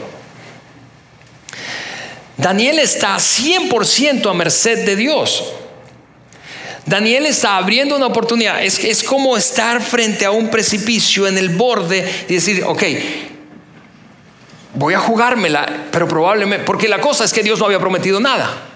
Daniel 2.36 2.80
está 2.80 3.18
100% 3.18 4.28
a 4.28 4.34
merced 4.34 4.88
de 4.88 4.96
Dios. 4.96 5.54
Daniel 6.88 7.28
está 7.28 7.58
abriendo 7.58 7.96
una 7.96 8.08
oportunidad. 8.08 8.64
Es, 8.64 8.84
es 8.84 9.04
como 9.04 9.38
estar 9.38 9.84
frente 9.84 10.26
a 10.26 10.32
un 10.32 10.50
precipicio 10.50 11.28
en 11.28 11.38
el 11.38 11.50
borde 11.50 12.12
y 12.28 12.34
decir, 12.34 12.64
ok, 12.66 12.84
voy 14.74 14.96
a 14.96 15.00
jugármela, 15.00 15.86
pero 15.92 16.08
probablemente, 16.08 16.66
porque 16.66 16.90
la 16.90 17.00
cosa 17.00 17.24
es 17.24 17.32
que 17.32 17.44
Dios 17.44 17.60
no 17.60 17.68
había 17.68 17.80
prometido 17.80 18.20
nada. 18.20 18.73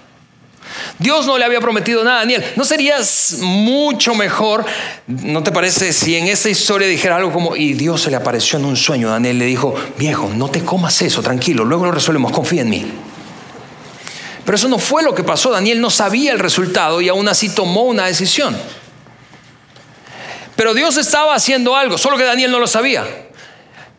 Dios 0.98 1.26
no 1.26 1.38
le 1.38 1.44
había 1.44 1.60
prometido 1.60 2.02
nada 2.02 2.16
a 2.16 2.20
Daniel. 2.20 2.44
¿No 2.56 2.64
serías 2.64 3.36
mucho 3.40 4.14
mejor, 4.14 4.64
no 5.06 5.42
te 5.42 5.52
parece, 5.52 5.92
si 5.92 6.16
en 6.16 6.26
esta 6.26 6.50
historia 6.50 6.88
dijera 6.88 7.16
algo 7.16 7.32
como, 7.32 7.54
y 7.54 7.74
Dios 7.74 8.02
se 8.02 8.10
le 8.10 8.16
apareció 8.16 8.58
en 8.58 8.64
un 8.64 8.76
sueño, 8.76 9.08
Daniel 9.08 9.38
le 9.38 9.44
dijo, 9.44 9.74
viejo, 9.96 10.30
no 10.34 10.48
te 10.48 10.64
comas 10.64 11.00
eso, 11.02 11.22
tranquilo, 11.22 11.64
luego 11.64 11.84
lo 11.84 11.92
resolvemos, 11.92 12.32
confía 12.32 12.62
en 12.62 12.70
mí. 12.70 12.86
Pero 14.44 14.56
eso 14.56 14.68
no 14.68 14.78
fue 14.78 15.02
lo 15.02 15.14
que 15.14 15.22
pasó. 15.22 15.50
Daniel 15.50 15.78
no 15.78 15.90
sabía 15.90 16.32
el 16.32 16.38
resultado 16.38 17.02
y 17.02 17.08
aún 17.10 17.28
así 17.28 17.50
tomó 17.50 17.82
una 17.82 18.06
decisión. 18.06 18.56
Pero 20.56 20.72
Dios 20.72 20.96
estaba 20.96 21.34
haciendo 21.34 21.76
algo, 21.76 21.98
solo 21.98 22.16
que 22.16 22.24
Daniel 22.24 22.50
no 22.50 22.58
lo 22.58 22.66
sabía. 22.66 23.27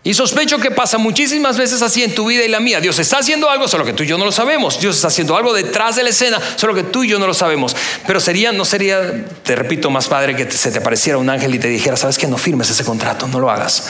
Y 0.01 0.13
sospecho 0.13 0.59
que 0.59 0.71
pasa 0.71 0.97
muchísimas 0.97 1.57
veces 1.57 1.81
así 1.81 2.03
en 2.03 2.15
tu 2.15 2.25
vida 2.25 2.43
y 2.45 2.47
la 2.47 2.61
mía. 2.61 2.79
Dios 2.79 2.97
está 2.99 3.17
haciendo 3.17 3.49
algo, 3.49 3.67
solo 3.67 3.83
que 3.83 3.91
tú 3.91 4.03
y 4.03 4.07
yo 4.07 4.17
no 4.17 4.25
lo 4.25 4.31
sabemos. 4.31 4.79
Dios 4.79 4.95
está 4.95 5.09
haciendo 5.09 5.35
algo 5.35 5.53
detrás 5.53 5.97
de 5.97 6.03
la 6.03 6.09
escena, 6.09 6.39
solo 6.55 6.73
que 6.73 6.83
tú 6.83 7.03
y 7.03 7.09
yo 7.09 7.19
no 7.19 7.27
lo 7.27 7.33
sabemos. 7.33 7.75
Pero 8.07 8.19
sería, 8.21 8.53
no 8.53 8.63
sería, 8.63 9.25
te 9.43 9.55
repito, 9.55 9.89
más 9.89 10.07
padre 10.07 10.35
que 10.35 10.49
se 10.49 10.71
te 10.71 10.79
pareciera 10.79 11.17
un 11.17 11.29
ángel 11.29 11.53
y 11.53 11.59
te 11.59 11.67
dijera, 11.67 11.97
sabes 11.97 12.17
que 12.17 12.27
no 12.27 12.37
firmes 12.37 12.69
ese 12.69 12.85
contrato, 12.85 13.27
no 13.27 13.41
lo 13.41 13.51
hagas. 13.51 13.89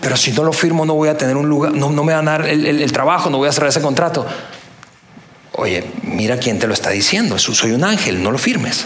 Pero 0.00 0.16
si 0.16 0.32
no 0.32 0.42
lo 0.42 0.54
firmo, 0.54 0.86
no 0.86 0.94
voy 0.94 1.10
a 1.10 1.18
tener 1.18 1.36
un 1.36 1.48
lugar, 1.48 1.72
no, 1.72 1.90
me 1.90 2.14
van 2.14 2.28
a 2.28 2.32
dar 2.32 2.48
el 2.48 2.92
trabajo, 2.92 3.28
no 3.28 3.38
voy 3.38 3.48
a 3.48 3.52
cerrar 3.52 3.68
ese 3.68 3.82
contrato. 3.82 4.26
Oye, 5.58 5.84
mira 6.02 6.38
quién 6.38 6.58
te 6.58 6.66
lo 6.66 6.74
está 6.74 6.90
diciendo. 6.90 7.38
Soy 7.38 7.72
un 7.72 7.82
ángel, 7.82 8.22
no 8.22 8.30
lo 8.30 8.38
firmes. 8.38 8.84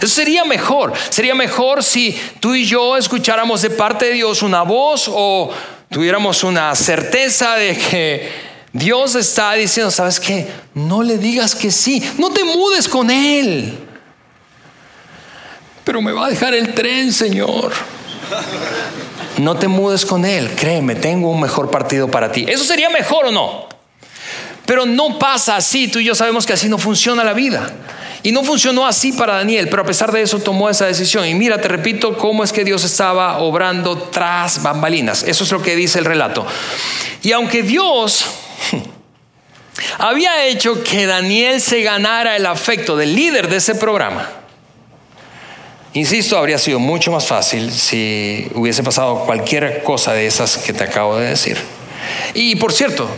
Eso 0.00 0.14
sería 0.14 0.44
mejor. 0.44 0.92
Sería 1.10 1.34
mejor 1.34 1.82
si 1.82 2.18
tú 2.40 2.54
y 2.54 2.64
yo 2.64 2.96
escucháramos 2.96 3.62
de 3.62 3.70
parte 3.70 4.06
de 4.06 4.12
Dios 4.12 4.42
una 4.42 4.62
voz 4.62 5.10
o 5.12 5.52
tuviéramos 5.90 6.42
una 6.44 6.74
certeza 6.74 7.56
de 7.56 7.76
que 7.76 8.30
Dios 8.72 9.14
está 9.14 9.52
diciendo, 9.54 9.90
¿sabes 9.90 10.20
qué? 10.20 10.48
No 10.74 11.02
le 11.02 11.18
digas 11.18 11.54
que 11.54 11.70
sí. 11.70 12.02
No 12.18 12.30
te 12.30 12.44
mudes 12.44 12.88
con 12.88 13.10
Él. 13.10 13.78
Pero 15.84 16.00
me 16.00 16.12
va 16.12 16.26
a 16.26 16.30
dejar 16.30 16.54
el 16.54 16.72
tren, 16.74 17.12
Señor. 17.12 17.72
No 19.38 19.56
te 19.56 19.68
mudes 19.68 20.06
con 20.06 20.24
Él. 20.24 20.50
Créeme, 20.54 20.94
tengo 20.94 21.30
un 21.30 21.40
mejor 21.40 21.70
partido 21.70 22.08
para 22.08 22.30
ti. 22.30 22.46
¿Eso 22.48 22.64
sería 22.64 22.90
mejor 22.90 23.26
o 23.26 23.32
no? 23.32 23.68
Pero 24.66 24.86
no 24.86 25.18
pasa 25.18 25.56
así, 25.56 25.88
tú 25.88 25.98
y 25.98 26.04
yo 26.04 26.14
sabemos 26.14 26.46
que 26.46 26.52
así 26.52 26.68
no 26.68 26.78
funciona 26.78 27.24
la 27.24 27.32
vida. 27.32 27.72
Y 28.22 28.32
no 28.32 28.44
funcionó 28.44 28.86
así 28.86 29.12
para 29.12 29.36
Daniel, 29.36 29.68
pero 29.68 29.82
a 29.82 29.86
pesar 29.86 30.12
de 30.12 30.20
eso 30.20 30.38
tomó 30.38 30.68
esa 30.68 30.86
decisión. 30.86 31.26
Y 31.26 31.34
mira, 31.34 31.60
te 31.60 31.68
repito 31.68 32.18
cómo 32.18 32.44
es 32.44 32.52
que 32.52 32.64
Dios 32.64 32.84
estaba 32.84 33.38
obrando 33.38 33.96
tras 33.96 34.62
bambalinas. 34.62 35.22
Eso 35.22 35.44
es 35.44 35.52
lo 35.52 35.62
que 35.62 35.74
dice 35.74 35.98
el 35.98 36.04
relato. 36.04 36.46
Y 37.22 37.32
aunque 37.32 37.62
Dios 37.62 38.26
había 39.98 40.46
hecho 40.46 40.82
que 40.82 41.06
Daniel 41.06 41.60
se 41.62 41.82
ganara 41.82 42.36
el 42.36 42.44
afecto 42.44 42.96
del 42.96 43.14
líder 43.14 43.48
de 43.48 43.56
ese 43.56 43.74
programa, 43.74 44.28
insisto, 45.94 46.36
habría 46.36 46.58
sido 46.58 46.78
mucho 46.78 47.10
más 47.10 47.26
fácil 47.26 47.72
si 47.72 48.50
hubiese 48.54 48.82
pasado 48.82 49.24
cualquier 49.24 49.82
cosa 49.82 50.12
de 50.12 50.26
esas 50.26 50.58
que 50.58 50.74
te 50.74 50.84
acabo 50.84 51.16
de 51.16 51.30
decir. 51.30 51.56
Y 52.34 52.56
por 52.56 52.72
cierto, 52.74 53.08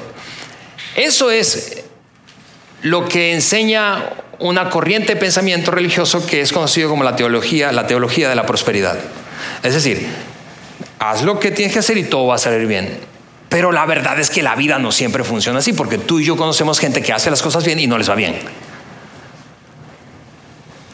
eso 0.94 1.30
es 1.32 1.82
lo 2.82 3.08
que 3.08 3.32
enseña 3.32 4.21
una 4.38 4.70
corriente 4.70 5.14
de 5.14 5.20
pensamiento 5.20 5.70
religioso 5.70 6.26
que 6.26 6.40
es 6.40 6.52
conocido 6.52 6.88
como 6.88 7.04
la 7.04 7.16
teología, 7.16 7.72
la 7.72 7.86
teología 7.86 8.28
de 8.28 8.34
la 8.34 8.46
prosperidad. 8.46 8.98
Es 9.62 9.74
decir, 9.74 10.06
haz 10.98 11.22
lo 11.22 11.38
que 11.38 11.50
tienes 11.50 11.72
que 11.72 11.80
hacer 11.80 11.98
y 11.98 12.04
todo 12.04 12.26
va 12.26 12.36
a 12.36 12.38
salir 12.38 12.66
bien. 12.66 12.98
Pero 13.48 13.70
la 13.70 13.84
verdad 13.84 14.18
es 14.18 14.30
que 14.30 14.42
la 14.42 14.54
vida 14.56 14.78
no 14.78 14.92
siempre 14.92 15.24
funciona 15.24 15.58
así, 15.58 15.72
porque 15.72 15.98
tú 15.98 16.18
y 16.18 16.24
yo 16.24 16.36
conocemos 16.36 16.78
gente 16.78 17.02
que 17.02 17.12
hace 17.12 17.30
las 17.30 17.42
cosas 17.42 17.64
bien 17.64 17.78
y 17.78 17.86
no 17.86 17.98
les 17.98 18.08
va 18.08 18.14
bien. 18.14 18.34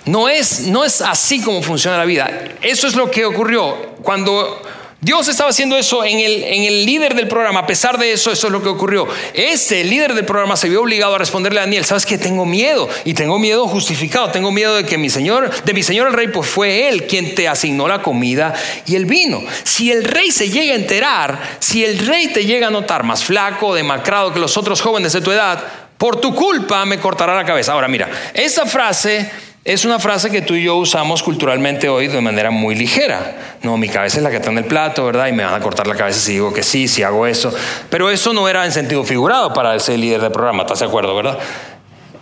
No 0.07 0.29
es, 0.29 0.66
no 0.66 0.85
es 0.85 1.03
así 1.03 1.40
como 1.42 1.62
funciona 1.62 1.98
la 1.98 2.05
vida. 2.05 2.29
Eso 2.62 2.87
es 2.87 2.96
lo 2.96 3.11
que 3.11 3.27
ocurrió 3.27 3.96
cuando 4.03 4.61
Dios 5.00 5.28
estaba 5.28 5.50
haciendo 5.50 5.78
eso 5.78 6.04
en 6.04 6.18
el, 6.18 6.42
en 6.42 6.64
el, 6.64 6.84
líder 6.84 7.14
del 7.14 7.28
programa. 7.28 7.61
A 7.61 7.66
pesar 7.68 7.98
de 7.98 8.11
eso, 8.11 8.32
eso 8.32 8.48
es 8.48 8.52
lo 8.52 8.61
que 8.61 8.68
ocurrió. 8.68 9.06
Este, 9.32 9.82
el 9.82 9.90
líder 9.90 10.12
del 10.12 10.24
programa, 10.24 10.56
se 10.56 10.68
vio 10.68 10.82
obligado 10.82 11.14
a 11.14 11.18
responderle 11.18 11.61
a 11.61 11.62
Daniel, 11.62 11.84
¿sabes 11.84 12.04
que 12.04 12.18
Tengo 12.18 12.44
miedo 12.44 12.88
y 13.04 13.14
tengo 13.14 13.38
miedo 13.38 13.68
justificado. 13.68 14.30
Tengo 14.32 14.50
miedo 14.50 14.74
de 14.74 14.84
que 14.84 14.98
mi 14.98 15.08
señor, 15.08 15.50
de 15.62 15.72
mi 15.72 15.84
señor 15.84 16.08
el 16.08 16.14
rey, 16.14 16.28
pues 16.28 16.48
fue 16.48 16.88
él 16.88 17.06
quien 17.06 17.37
te 17.37 17.46
asignó 17.46 17.87
la 17.87 18.02
comida 18.02 18.54
y 18.87 18.96
el 18.96 19.06
vino. 19.06 19.40
Si 19.62 19.92
el 19.92 20.02
rey 20.02 20.32
se 20.32 20.50
llega 20.50 20.72
a 20.72 20.76
enterar, 20.76 21.56
si 21.61 21.84
el 21.84 22.04
rey 22.04 22.26
te 22.28 22.44
llega 22.44 22.66
a 22.66 22.70
notar 22.70 23.04
más 23.04 23.22
flaco, 23.22 23.76
demacrado 23.76 24.32
que 24.32 24.40
los 24.40 24.56
otros 24.56 24.80
jóvenes 24.80 25.12
de 25.12 25.20
tu 25.20 25.30
edad, 25.30 25.62
por 25.96 26.20
tu 26.20 26.34
culpa 26.34 26.84
me 26.84 26.98
cortará 26.98 27.37
la 27.37 27.44
cabeza. 27.44 27.72
Ahora 27.72 27.87
mira, 27.87 28.11
esa 28.34 28.66
frase 28.66 29.30
es 29.68 29.85
una 29.85 29.98
frase 29.98 30.31
que 30.31 30.40
tú 30.40 30.54
y 30.54 30.64
yo 30.64 30.76
usamos 30.76 31.22
culturalmente 31.22 31.90
hoy 31.90 32.09
de 32.09 32.22
manera 32.22 32.50
muy 32.50 32.74
ligera. 32.74 33.37
No, 33.62 33.76
mi 33.76 33.90
cabeza 33.90 34.16
es 34.16 34.22
la 34.22 34.31
que 34.31 34.37
está 34.37 34.50
en 34.50 34.57
el 34.57 34.64
plato, 34.64 35.04
¿verdad? 35.04 35.26
Y 35.26 35.33
me 35.33 35.44
van 35.44 35.52
a 35.52 35.61
cortar 35.61 35.87
la 35.87 35.94
cabeza 35.94 36.18
si 36.20 36.33
digo 36.33 36.54
que 36.54 36.62
sí, 36.62 36.88
si 36.88 37.02
hago 37.02 37.26
eso. 37.26 37.52
Pero 37.90 38.09
eso 38.09 38.33
no 38.33 38.48
era 38.48 38.64
en 38.64 38.72
sentido 38.72 39.04
figurado 39.04 39.52
para 39.52 39.74
ese 39.74 39.98
líder 39.98 40.22
del 40.22 40.33
programa, 40.33 40.62
¿estás 40.62 40.78
de 40.78 40.87
acuerdo, 40.87 41.14
verdad? 41.14 41.38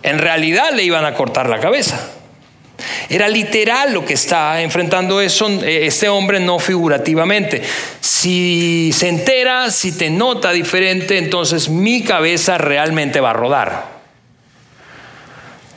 En 0.03 0.19
realidad 0.19 0.71
le 0.73 0.83
iban 0.83 1.05
a 1.05 1.13
cortar 1.13 1.47
la 1.47 1.61
cabeza. 1.61 1.97
Era 3.07 3.29
literal 3.29 3.93
lo 3.93 4.03
que 4.03 4.15
está 4.15 4.61
enfrentando 4.61 5.21
eso 5.21 5.47
eh, 5.47 5.85
este 5.85 6.09
hombre, 6.09 6.41
no 6.41 6.59
figurativamente. 6.59 7.63
Si 8.01 8.91
se 8.93 9.07
entera, 9.07 9.71
si 9.71 9.93
te 9.93 10.09
nota 10.09 10.51
diferente, 10.51 11.17
entonces 11.17 11.69
mi 11.69 12.03
cabeza 12.03 12.57
realmente 12.57 13.21
va 13.21 13.29
a 13.29 13.33
rodar. 13.33 13.96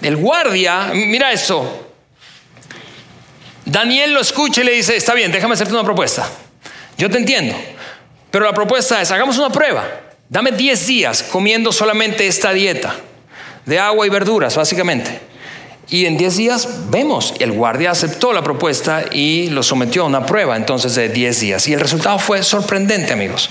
El 0.03 0.17
guardia, 0.17 0.91
mira 0.95 1.33
esto. 1.33 1.89
Daniel 3.65 4.13
lo 4.15 4.21
escucha 4.21 4.63
y 4.63 4.65
le 4.65 4.73
dice, 4.73 4.97
está 4.97 5.15
bien, 5.15 5.31
déjame 5.31 5.55
hacerte 5.55 5.75
una 5.75 5.85
propuesta. 5.85 6.29
Yo 6.97 7.09
te 7.11 7.19
entiendo. 7.19 7.55
Pero 8.31 8.45
la 8.45 8.53
propuesta 8.53 9.01
es, 9.01 9.11
hagamos 9.11 9.39
una 9.39 9.51
prueba. 9.51 9.89
Dame 10.29 10.53
10 10.53 10.87
días 10.87 11.23
comiendo 11.25 11.73
solamente 11.73 12.27
esta 12.27 12.53
dieta 12.53 12.95
de 13.67 13.79
agua 13.79 14.07
y 14.07 14.11
verduras, 14.11 14.57
básicamente. 14.57 15.21
Y 15.89 16.07
en 16.07 16.17
10 16.17 16.37
días 16.37 16.69
vemos, 16.91 17.35
el 17.41 17.53
guardia 17.53 17.91
aceptó 17.91 18.33
la 18.33 18.43
propuesta 18.43 19.05
y 19.11 19.51
lo 19.51 19.63
sometió 19.63 20.03
a 20.03 20.07
una 20.07 20.25
prueba 20.25 20.57
entonces 20.57 20.95
de 20.95 21.09
10 21.09 21.41
días. 21.41 21.69
Y 21.69 21.73
el 21.73 21.81
resultado 21.81 22.19
fue 22.19 22.43
sorprendente, 22.45 23.13
amigos. 23.13 23.51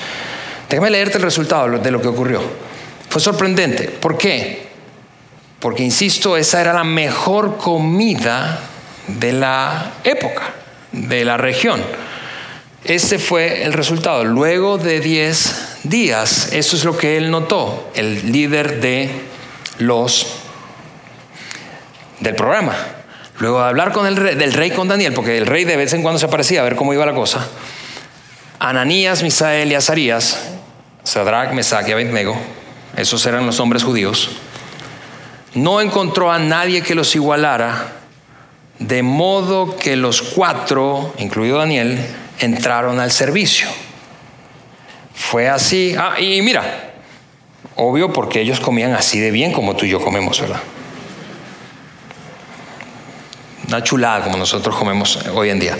Déjame 0.69 0.89
leerte 0.89 1.17
el 1.17 1.23
resultado 1.23 1.67
de 1.79 1.91
lo 1.91 2.01
que 2.01 2.07
ocurrió. 2.07 2.41
Fue 3.09 3.19
sorprendente. 3.21 3.89
¿Por 3.89 4.17
qué? 4.17 4.68
Porque, 5.59 5.83
insisto, 5.83 6.37
esa 6.37 6.61
era 6.61 6.73
la 6.73 6.83
mejor 6.83 7.57
comida 7.57 8.61
de 9.07 9.33
la 9.33 9.93
época, 10.03 10.53
de 10.91 11.25
la 11.25 11.37
región. 11.37 11.81
Ese 12.85 13.19
fue 13.19 13.63
el 13.63 13.73
resultado. 13.73 14.23
Luego 14.23 14.77
de 14.77 15.01
10 15.01 15.79
días, 15.83 16.53
eso 16.53 16.77
es 16.77 16.85
lo 16.85 16.97
que 16.97 17.17
él 17.17 17.29
notó, 17.29 17.91
el 17.93 18.31
líder 18.31 18.79
de 18.79 19.09
los 19.79 20.27
del 22.21 22.35
programa. 22.35 22.75
Luego 23.39 23.59
de 23.59 23.67
hablar 23.67 23.91
con 23.91 24.05
el 24.05 24.15
rey, 24.15 24.35
del 24.35 24.53
rey 24.53 24.71
con 24.71 24.87
Daniel, 24.87 25.13
porque 25.13 25.37
el 25.37 25.45
rey 25.45 25.65
de 25.65 25.75
vez 25.75 25.93
en 25.93 26.01
cuando 26.01 26.19
se 26.19 26.25
aparecía 26.25 26.61
a 26.61 26.63
ver 26.63 26.75
cómo 26.75 26.93
iba 26.93 27.05
la 27.05 27.13
cosa. 27.13 27.45
Ananías, 28.59 29.23
Misael 29.23 29.71
y 29.71 29.75
Azarías, 29.75 30.39
Sadrach, 31.03 31.51
Mesach 31.51 31.87
y 31.87 31.91
Abednego, 31.91 32.37
esos 32.95 33.25
eran 33.25 33.45
los 33.45 33.59
hombres 33.59 33.83
judíos 33.83 34.29
no 35.53 35.81
encontró 35.81 36.31
a 36.31 36.39
nadie 36.39 36.81
que 36.81 36.95
los 36.95 37.15
igualara, 37.15 37.93
de 38.79 39.03
modo 39.03 39.75
que 39.75 39.95
los 39.95 40.21
cuatro, 40.21 41.13
incluido 41.17 41.57
Daniel, 41.57 41.99
entraron 42.39 42.99
al 42.99 43.11
servicio. 43.11 43.67
Fue 45.13 45.49
así. 45.49 45.95
Ah, 45.97 46.19
y 46.19 46.41
mira, 46.41 46.93
obvio 47.75 48.13
porque 48.13 48.41
ellos 48.41 48.59
comían 48.59 48.93
así 48.93 49.19
de 49.19 49.31
bien 49.31 49.51
como 49.51 49.75
tú 49.75 49.85
y 49.85 49.89
yo 49.89 49.99
comemos, 49.99 50.39
¿verdad? 50.39 50.61
Una 53.67 53.83
chulada 53.83 54.23
como 54.23 54.37
nosotros 54.37 54.75
comemos 54.75 55.19
hoy 55.33 55.49
en 55.49 55.59
día. 55.59 55.77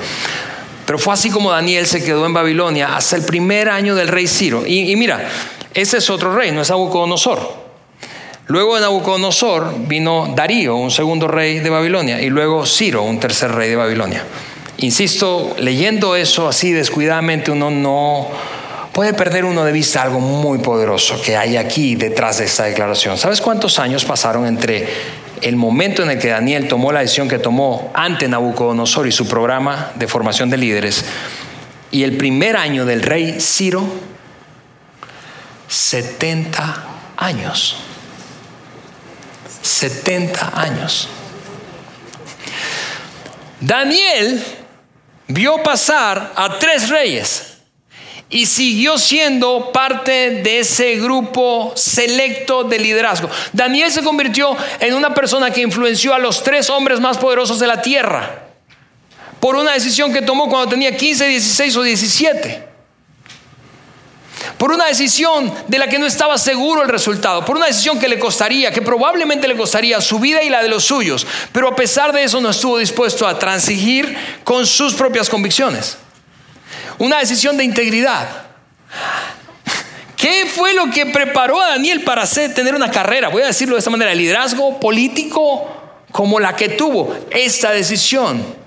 Pero 0.86 0.98
fue 0.98 1.14
así 1.14 1.30
como 1.30 1.52
Daniel 1.52 1.86
se 1.86 2.04
quedó 2.04 2.26
en 2.26 2.34
Babilonia 2.34 2.96
hasta 2.96 3.16
el 3.16 3.24
primer 3.24 3.70
año 3.70 3.96
del 3.96 4.08
rey 4.08 4.28
Ciro. 4.28 4.66
Y, 4.66 4.96
mira, 4.96 5.30
ese 5.74 5.98
es 5.98 6.10
otro 6.10 6.36
rey, 6.36 6.52
no 6.52 6.62
es 6.62 6.70
Nabucodonosor. 6.70 7.59
Luego 8.50 8.74
de 8.74 8.82
Nabucodonosor 8.82 9.76
vino 9.88 10.34
Darío, 10.36 10.76
un 10.76 10.90
segundo 10.90 11.28
rey 11.28 11.60
de 11.60 11.70
Babilonia, 11.70 12.20
y 12.20 12.32
luego 12.32 12.66
Ciro, 12.66 13.04
un 13.04 13.20
tercer 13.20 13.52
rey 13.52 13.70
de 13.70 13.76
Babilonia. 13.76 14.24
Insisto, 14.78 15.56
leyendo 15.60 16.16
eso 16.16 16.48
así 16.48 16.72
descuidadamente 16.72 17.52
uno 17.52 17.70
no 17.70 18.28
puede 18.92 19.14
perder 19.14 19.46
uno 19.46 19.64
de 19.64 19.72
vista 19.72 20.02
algo 20.02 20.20
muy 20.20 20.58
poderoso 20.58 21.22
que 21.22 21.38
hay 21.38 21.58
aquí 21.58 21.96
detrás 21.96 22.40
de 22.40 22.46
esta 22.46 22.64
declaración. 22.64 23.20
¿Sabes 23.20 23.40
cuántos 23.40 23.78
años 23.78 24.04
pasaron 24.04 24.48
entre 24.48 24.88
el 25.44 25.56
momento 25.56 26.02
en 26.02 26.10
el 26.10 26.18
que 26.18 26.30
Daniel 26.30 26.68
tomó 26.68 26.92
la 26.92 27.02
decisión 27.02 27.30
que 27.30 27.38
tomó 27.38 27.92
ante 27.94 28.28
Nabucodonosor 28.28 29.06
y 29.06 29.12
su 29.12 29.28
programa 29.28 29.92
de 29.94 30.08
formación 30.08 30.50
de 30.50 30.58
líderes 30.58 31.06
y 31.92 32.02
el 32.02 32.18
primer 32.18 32.58
año 32.58 32.84
del 32.88 33.04
rey 33.04 33.40
Ciro? 33.40 33.86
70 35.68 36.88
años. 37.16 37.84
70 39.62 40.60
años. 40.60 41.10
Daniel 43.60 44.44
vio 45.28 45.62
pasar 45.64 46.34
a 46.36 46.58
tres 46.60 46.90
reyes 46.90 47.58
y 48.30 48.46
siguió 48.46 48.98
siendo 48.98 49.72
parte 49.72 50.42
de 50.44 50.60
ese 50.60 50.96
grupo 50.96 51.74
selecto 51.76 52.64
de 52.64 52.80
liderazgo. 52.80 53.30
Daniel 53.52 53.92
se 53.92 54.04
convirtió 54.04 54.56
en 54.80 54.94
una 54.94 55.14
persona 55.14 55.52
que 55.52 55.62
influenció 55.62 56.14
a 56.14 56.20
los 56.20 56.44
tres 56.44 56.70
hombres 56.70 57.00
más 57.00 57.18
poderosos 57.18 57.60
de 57.60 57.68
la 57.68 57.82
tierra 57.82 58.44
por 59.40 59.56
una 59.56 59.74
decisión 59.74 60.14
que 60.14 60.22
tomó 60.22 60.50
cuando 60.50 60.70
tenía 60.70 60.96
15, 60.96 61.28
16 61.28 61.78
o 61.78 61.82
17 61.82 62.69
por 64.60 64.74
una 64.74 64.88
decisión 64.88 65.52
de 65.70 65.80
la 65.80 65.88
que 65.88 65.98
no 65.98 66.06
estaba 66.06 66.38
seguro 66.38 66.84
el 66.84 66.90
resultado, 66.90 67.46
por 67.46 67.56
una 67.56 67.68
decisión 67.68 67.98
que 67.98 68.10
le 68.10 68.20
costaría, 68.20 68.72
que 68.72 68.82
probablemente 68.82 69.48
le 69.48 69.56
costaría 69.56 70.02
su 70.02 70.20
vida 70.20 70.44
y 70.44 70.50
la 70.50 70.62
de 70.62 70.68
los 70.68 70.84
suyos, 70.84 71.26
pero 71.54 71.70
a 71.70 71.76
pesar 71.78 72.12
de 72.12 72.24
eso 72.24 72.42
no 72.42 72.50
estuvo 72.50 72.78
dispuesto 72.78 73.26
a 73.26 73.40
transigir 73.40 74.18
con 74.44 74.68
sus 74.68 74.94
propias 74.96 75.30
convicciones. 75.30 75.98
Una 76.98 77.20
decisión 77.20 77.56
de 77.56 77.64
integridad. 77.64 78.28
¿Qué 80.18 80.46
fue 80.46 80.74
lo 80.74 80.92
que 80.92 81.06
preparó 81.06 81.62
a 81.62 81.70
Daniel 81.70 82.04
para 82.04 82.28
tener 82.28 82.76
una 82.76 82.92
carrera? 82.92 83.30
Voy 83.30 83.44
a 83.44 83.48
decirlo 83.48 83.76
de 83.76 83.80
esta 83.80 83.90
manera, 83.90 84.14
liderazgo 84.14 84.78
político 84.78 85.70
como 86.12 86.38
la 86.38 86.58
que 86.58 86.68
tuvo 86.68 87.16
esta 87.32 87.72
decisión 87.72 88.59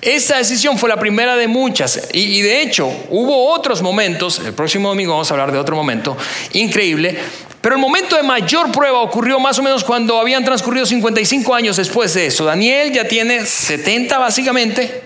esa 0.00 0.38
decisión 0.38 0.78
fue 0.78 0.88
la 0.88 0.98
primera 0.98 1.36
de 1.36 1.48
muchas 1.48 2.08
y, 2.12 2.40
de 2.40 2.62
hecho 2.62 2.86
hubo 3.10 3.52
otros 3.52 3.82
momentos, 3.82 4.40
el 4.40 4.54
próximo 4.54 4.88
domingo 4.88 5.12
vamos 5.12 5.30
a 5.30 5.34
hablar 5.34 5.52
de 5.52 5.58
otro 5.58 5.76
momento 5.76 6.16
increíble, 6.52 7.18
pero 7.60 7.76
el 7.76 7.80
momento 7.80 8.16
de 8.16 8.22
mayor 8.22 8.72
prueba 8.72 9.00
ocurrió 9.00 9.38
más 9.38 9.58
o 9.58 9.62
menos 9.62 9.84
cuando 9.84 10.18
habían 10.18 10.44
transcurrido 10.44 10.84
55 10.84 11.54
años 11.54 11.76
después 11.76 12.12
de 12.14 12.26
eso. 12.26 12.44
Daniel 12.44 12.92
ya 12.92 13.06
tiene 13.06 13.46
70 13.46 14.18
básicamente. 14.18 15.04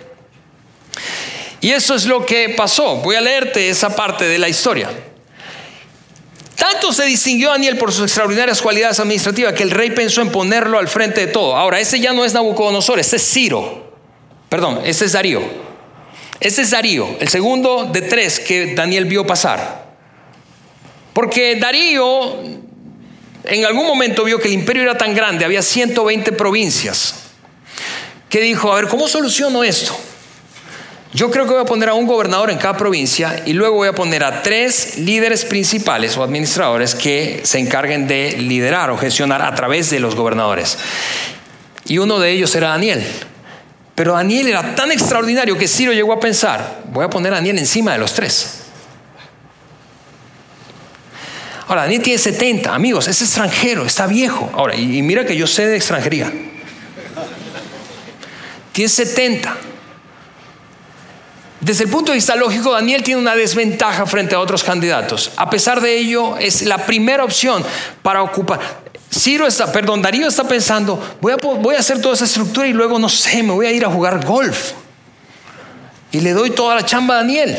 Y 1.60 1.70
eso 1.70 1.94
es 1.94 2.06
lo 2.06 2.24
que 2.24 2.50
pasó. 2.50 2.96
Voy 2.96 3.16
a 3.16 3.20
leerte 3.20 3.68
esa 3.68 3.94
parte 3.94 4.24
de 4.24 4.38
la 4.38 4.48
historia. 4.48 4.88
Tanto 6.54 6.92
se 6.92 7.04
distinguió 7.04 7.50
Daniel 7.50 7.76
por 7.76 7.92
sus 7.92 8.04
extraordinarias 8.04 8.62
cualidades 8.62 8.98
administrativas 8.98 9.52
que 9.52 9.62
el 9.62 9.70
rey 9.70 9.90
pensó 9.90 10.22
en 10.22 10.32
ponerlo 10.32 10.78
al 10.78 10.88
frente 10.88 11.26
de 11.26 11.32
todo. 11.32 11.54
Ahora, 11.54 11.78
ese 11.78 12.00
ya 12.00 12.14
no 12.14 12.24
es 12.24 12.32
Nabucodonosor, 12.32 12.98
ese 12.98 13.16
es 13.16 13.22
Ciro. 13.22 13.85
Perdón, 14.48 14.80
ese 14.84 15.04
es 15.04 15.12
Darío. 15.12 15.42
Ese 16.40 16.62
es 16.62 16.70
Darío, 16.70 17.16
el 17.18 17.28
segundo 17.28 17.88
de 17.90 18.02
tres 18.02 18.38
que 18.40 18.74
Daniel 18.74 19.06
vio 19.06 19.26
pasar. 19.26 19.86
Porque 21.14 21.56
Darío 21.56 22.42
en 23.46 23.64
algún 23.64 23.86
momento 23.86 24.24
vio 24.24 24.38
que 24.38 24.48
el 24.48 24.54
imperio 24.54 24.82
era 24.82 24.98
tan 24.98 25.14
grande, 25.14 25.44
había 25.44 25.62
120 25.62 26.32
provincias, 26.32 27.14
que 28.28 28.40
dijo, 28.40 28.72
a 28.72 28.76
ver, 28.76 28.88
¿cómo 28.88 29.08
soluciono 29.08 29.62
esto? 29.64 29.96
Yo 31.12 31.30
creo 31.30 31.46
que 31.46 31.52
voy 31.52 31.62
a 31.62 31.64
poner 31.64 31.88
a 31.88 31.94
un 31.94 32.06
gobernador 32.06 32.50
en 32.50 32.58
cada 32.58 32.76
provincia 32.76 33.42
y 33.46 33.54
luego 33.54 33.76
voy 33.76 33.88
a 33.88 33.94
poner 33.94 34.22
a 34.22 34.42
tres 34.42 34.98
líderes 34.98 35.46
principales 35.46 36.16
o 36.16 36.22
administradores 36.22 36.94
que 36.94 37.40
se 37.44 37.58
encarguen 37.58 38.06
de 38.06 38.32
liderar 38.32 38.90
o 38.90 38.98
gestionar 38.98 39.40
a 39.40 39.54
través 39.54 39.88
de 39.88 40.00
los 40.00 40.14
gobernadores. 40.14 40.76
Y 41.86 41.98
uno 41.98 42.18
de 42.18 42.32
ellos 42.32 42.54
era 42.54 42.68
Daniel. 42.68 43.02
Pero 43.96 44.12
Daniel 44.12 44.48
era 44.48 44.74
tan 44.74 44.92
extraordinario 44.92 45.56
que 45.56 45.66
Ciro 45.66 45.90
llegó 45.90 46.12
a 46.12 46.20
pensar, 46.20 46.82
voy 46.92 47.04
a 47.04 47.10
poner 47.10 47.32
a 47.32 47.36
Daniel 47.36 47.58
encima 47.58 47.92
de 47.92 47.98
los 47.98 48.12
tres. 48.12 48.64
Ahora, 51.66 51.82
Daniel 51.82 52.02
tiene 52.02 52.18
70, 52.18 52.74
amigos, 52.74 53.08
es 53.08 53.22
extranjero, 53.22 53.86
está 53.86 54.06
viejo. 54.06 54.50
Ahora, 54.54 54.76
y, 54.76 55.00
mira 55.00 55.24
que 55.24 55.34
yo 55.34 55.46
sé 55.46 55.66
de 55.66 55.76
extranjería. 55.76 56.32
Tiene 58.70 58.88
70. 58.88 59.56
Desde 61.60 61.84
el 61.84 61.90
punto 61.90 62.12
de 62.12 62.16
vista 62.16 62.36
lógico, 62.36 62.72
Daniel 62.72 63.02
tiene 63.02 63.20
una 63.20 63.34
desventaja 63.34 64.04
frente 64.04 64.34
a 64.34 64.40
otros 64.40 64.62
candidatos. 64.62 65.32
A 65.38 65.48
pesar 65.48 65.80
de 65.80 65.96
ello, 65.96 66.36
es 66.36 66.62
la 66.62 66.84
primera 66.84 67.24
opción 67.24 67.64
para 68.02 68.22
ocupar. 68.22 68.60
Ciro 69.16 69.46
está, 69.46 69.72
perdón, 69.72 70.02
Darío 70.02 70.28
está 70.28 70.44
pensando, 70.44 71.16
voy 71.20 71.32
a, 71.32 71.36
voy 71.36 71.74
a 71.74 71.78
hacer 71.78 72.00
toda 72.00 72.14
esa 72.14 72.26
estructura 72.26 72.66
y 72.66 72.72
luego, 72.72 72.98
no 72.98 73.08
sé, 73.08 73.42
me 73.42 73.52
voy 73.52 73.66
a 73.66 73.72
ir 73.72 73.84
a 73.84 73.90
jugar 73.90 74.24
golf. 74.24 74.72
Y 76.12 76.20
le 76.20 76.32
doy 76.32 76.50
toda 76.50 76.74
la 76.74 76.84
chamba 76.84 77.14
a 77.14 77.16
Daniel. 77.18 77.56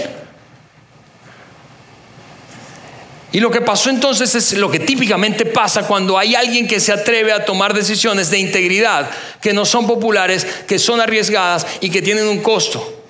Y 3.31 3.39
lo 3.39 3.51
que 3.51 3.61
pasó 3.61 3.89
entonces 3.89 4.33
es 4.35 4.53
lo 4.53 4.71
que 4.71 4.79
típicamente 4.79 5.45
pasa 5.45 5.85
cuando 5.85 6.17
hay 6.17 6.33
alguien 6.33 6.67
que 6.67 6.79
se 6.79 6.93
atreve 6.93 7.33
a 7.33 7.43
tomar 7.43 7.73
decisiones 7.73 8.29
de 8.29 8.39
integridad 8.39 9.09
que 9.41 9.53
no 9.53 9.65
son 9.65 9.85
populares, 9.85 10.45
que 10.67 10.79
son 10.79 11.01
arriesgadas 11.01 11.67
y 11.81 11.89
que 11.89 12.01
tienen 12.01 12.27
un 12.27 12.41
costo. 12.41 13.03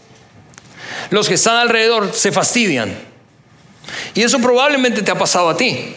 Los 1.12 1.28
que 1.28 1.36
están 1.36 1.56
alrededor 1.58 2.14
se 2.14 2.32
fastidian. 2.32 2.98
Y 4.16 4.24
eso 4.24 4.40
probablemente 4.40 5.02
te 5.02 5.12
ha 5.12 5.18
pasado 5.18 5.50
a 5.50 5.56
ti. 5.56 5.96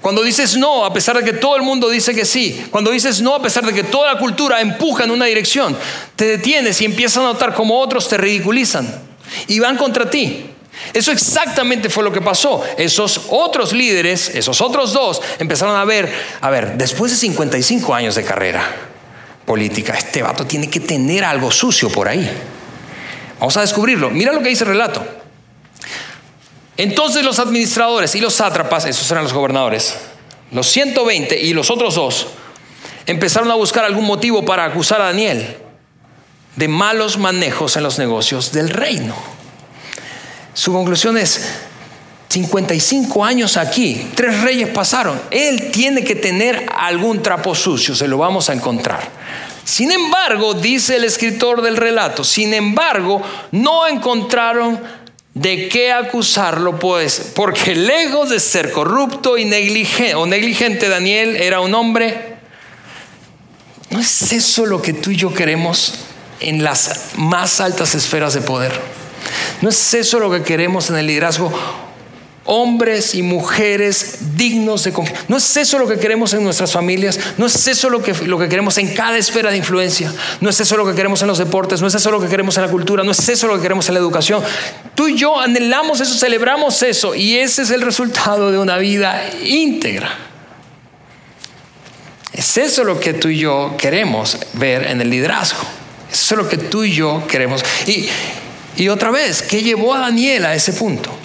Cuando 0.00 0.22
dices 0.22 0.56
no, 0.56 0.84
a 0.84 0.92
pesar 0.92 1.16
de 1.16 1.24
que 1.24 1.34
todo 1.34 1.56
el 1.56 1.62
mundo 1.62 1.90
dice 1.90 2.14
que 2.14 2.24
sí. 2.24 2.66
Cuando 2.70 2.90
dices 2.90 3.20
no, 3.20 3.34
a 3.34 3.42
pesar 3.42 3.66
de 3.66 3.74
que 3.74 3.82
toda 3.82 4.14
la 4.14 4.18
cultura 4.18 4.60
empuja 4.60 5.04
en 5.04 5.10
una 5.10 5.26
dirección. 5.26 5.76
Te 6.16 6.24
detienes 6.24 6.80
y 6.80 6.86
empiezas 6.86 7.18
a 7.18 7.26
notar 7.26 7.54
cómo 7.54 7.78
otros 7.78 8.08
te 8.08 8.16
ridiculizan 8.16 8.88
y 9.46 9.58
van 9.58 9.76
contra 9.76 10.08
ti. 10.08 10.46
Eso 10.94 11.12
exactamente 11.12 11.90
fue 11.90 12.02
lo 12.02 12.12
que 12.12 12.22
pasó. 12.22 12.64
Esos 12.78 13.22
otros 13.28 13.72
líderes, 13.72 14.30
esos 14.34 14.60
otros 14.62 14.92
dos, 14.94 15.20
empezaron 15.38 15.76
a 15.76 15.84
ver, 15.84 16.10
a 16.40 16.48
ver, 16.48 16.78
después 16.78 17.12
de 17.12 17.18
55 17.18 17.94
años 17.94 18.14
de 18.14 18.24
carrera 18.24 18.64
política, 19.44 19.94
este 19.94 20.22
vato 20.22 20.46
tiene 20.46 20.70
que 20.70 20.80
tener 20.80 21.24
algo 21.24 21.50
sucio 21.50 21.90
por 21.90 22.08
ahí. 22.08 22.28
Vamos 23.38 23.56
a 23.56 23.60
descubrirlo. 23.60 24.10
Mira 24.10 24.32
lo 24.32 24.40
que 24.40 24.48
dice 24.48 24.64
el 24.64 24.70
relato. 24.70 25.19
Entonces 26.76 27.24
los 27.24 27.38
administradores 27.38 28.14
y 28.14 28.20
los 28.20 28.34
sátrapas, 28.34 28.86
esos 28.86 29.10
eran 29.10 29.24
los 29.24 29.32
gobernadores, 29.32 29.96
los 30.52 30.66
120 30.68 31.38
y 31.40 31.52
los 31.52 31.70
otros 31.70 31.94
dos, 31.94 32.28
empezaron 33.06 33.50
a 33.50 33.54
buscar 33.54 33.84
algún 33.84 34.06
motivo 34.06 34.44
para 34.44 34.64
acusar 34.64 35.00
a 35.00 35.06
Daniel 35.06 35.56
de 36.56 36.68
malos 36.68 37.18
manejos 37.18 37.76
en 37.76 37.82
los 37.82 37.98
negocios 37.98 38.52
del 38.52 38.70
reino. 38.70 39.14
Su 40.54 40.72
conclusión 40.72 41.16
es, 41.16 41.44
55 42.28 43.24
años 43.24 43.56
aquí, 43.56 44.08
tres 44.14 44.40
reyes 44.42 44.68
pasaron, 44.68 45.20
él 45.30 45.70
tiene 45.72 46.04
que 46.04 46.14
tener 46.14 46.66
algún 46.76 47.22
trapo 47.22 47.54
sucio, 47.54 47.94
se 47.94 48.06
lo 48.06 48.18
vamos 48.18 48.48
a 48.48 48.52
encontrar. 48.52 49.08
Sin 49.64 49.90
embargo, 49.90 50.54
dice 50.54 50.96
el 50.96 51.04
escritor 51.04 51.60
del 51.62 51.76
relato, 51.76 52.24
sin 52.24 52.54
embargo, 52.54 53.22
no 53.52 53.86
encontraron 53.86 54.80
¿De 55.40 55.70
qué 55.70 55.90
acusarlo 55.90 56.78
pues? 56.78 57.32
Porque 57.34 57.74
lejos 57.74 58.28
de 58.28 58.38
ser 58.38 58.72
corrupto 58.72 59.38
y 59.38 59.46
negligente, 59.46 60.14
o 60.14 60.26
negligente, 60.26 60.90
Daniel 60.90 61.34
era 61.34 61.60
un 61.60 61.74
hombre. 61.74 62.34
¿No 63.88 64.00
es 64.00 64.32
eso 64.32 64.66
lo 64.66 64.82
que 64.82 64.92
tú 64.92 65.12
y 65.12 65.16
yo 65.16 65.32
queremos 65.32 65.94
en 66.40 66.62
las 66.62 67.12
más 67.16 67.62
altas 67.62 67.94
esferas 67.94 68.34
de 68.34 68.42
poder? 68.42 68.78
¿No 69.62 69.70
es 69.70 69.94
eso 69.94 70.20
lo 70.20 70.30
que 70.30 70.42
queremos 70.42 70.90
en 70.90 70.96
el 70.96 71.06
liderazgo? 71.06 71.50
Hombres 72.46 73.14
y 73.14 73.22
mujeres 73.22 74.36
dignos 74.36 74.84
de 74.84 74.92
confianza. 74.92 75.24
¿No 75.28 75.36
es 75.36 75.56
eso 75.56 75.78
lo 75.78 75.86
que 75.86 75.98
queremos 75.98 76.32
en 76.32 76.42
nuestras 76.42 76.72
familias? 76.72 77.18
¿No 77.36 77.46
es 77.46 77.66
eso 77.66 77.90
lo 77.90 78.02
que, 78.02 78.14
lo 78.26 78.38
que 78.38 78.48
queremos 78.48 78.78
en 78.78 78.94
cada 78.94 79.16
esfera 79.18 79.50
de 79.50 79.58
influencia? 79.58 80.12
¿No 80.40 80.50
es 80.50 80.58
eso 80.60 80.76
lo 80.76 80.86
que 80.86 80.94
queremos 80.94 81.20
en 81.22 81.28
los 81.28 81.38
deportes? 81.38 81.80
¿No 81.80 81.86
es 81.86 81.94
eso 81.94 82.10
lo 82.10 82.20
que 82.20 82.28
queremos 82.28 82.56
en 82.56 82.64
la 82.64 82.70
cultura? 82.70 83.04
¿No 83.04 83.12
es 83.12 83.28
eso 83.28 83.46
lo 83.46 83.56
que 83.56 83.62
queremos 83.62 83.88
en 83.88 83.94
la 83.94 84.00
educación? 84.00 84.42
Tú 84.94 85.08
y 85.08 85.16
yo 85.16 85.38
anhelamos 85.38 86.00
eso, 86.00 86.14
celebramos 86.14 86.82
eso 86.82 87.14
y 87.14 87.36
ese 87.36 87.62
es 87.62 87.70
el 87.70 87.82
resultado 87.82 88.50
de 88.50 88.58
una 88.58 88.78
vida 88.78 89.22
íntegra. 89.44 90.10
Es 92.32 92.56
eso 92.56 92.84
lo 92.84 92.98
que 92.98 93.12
tú 93.12 93.28
y 93.28 93.38
yo 93.38 93.74
queremos 93.76 94.38
ver 94.54 94.86
en 94.86 95.00
el 95.00 95.10
liderazgo. 95.10 95.60
Eso 96.10 96.34
es 96.34 96.38
lo 96.38 96.48
que 96.48 96.56
tú 96.56 96.84
y 96.84 96.92
yo 96.92 97.24
queremos. 97.28 97.62
Y, 97.86 98.08
y 98.76 98.88
otra 98.88 99.10
vez, 99.10 99.42
¿qué 99.42 99.62
llevó 99.62 99.94
a 99.94 100.00
Daniel 100.00 100.46
a 100.46 100.54
ese 100.54 100.72
punto? 100.72 101.19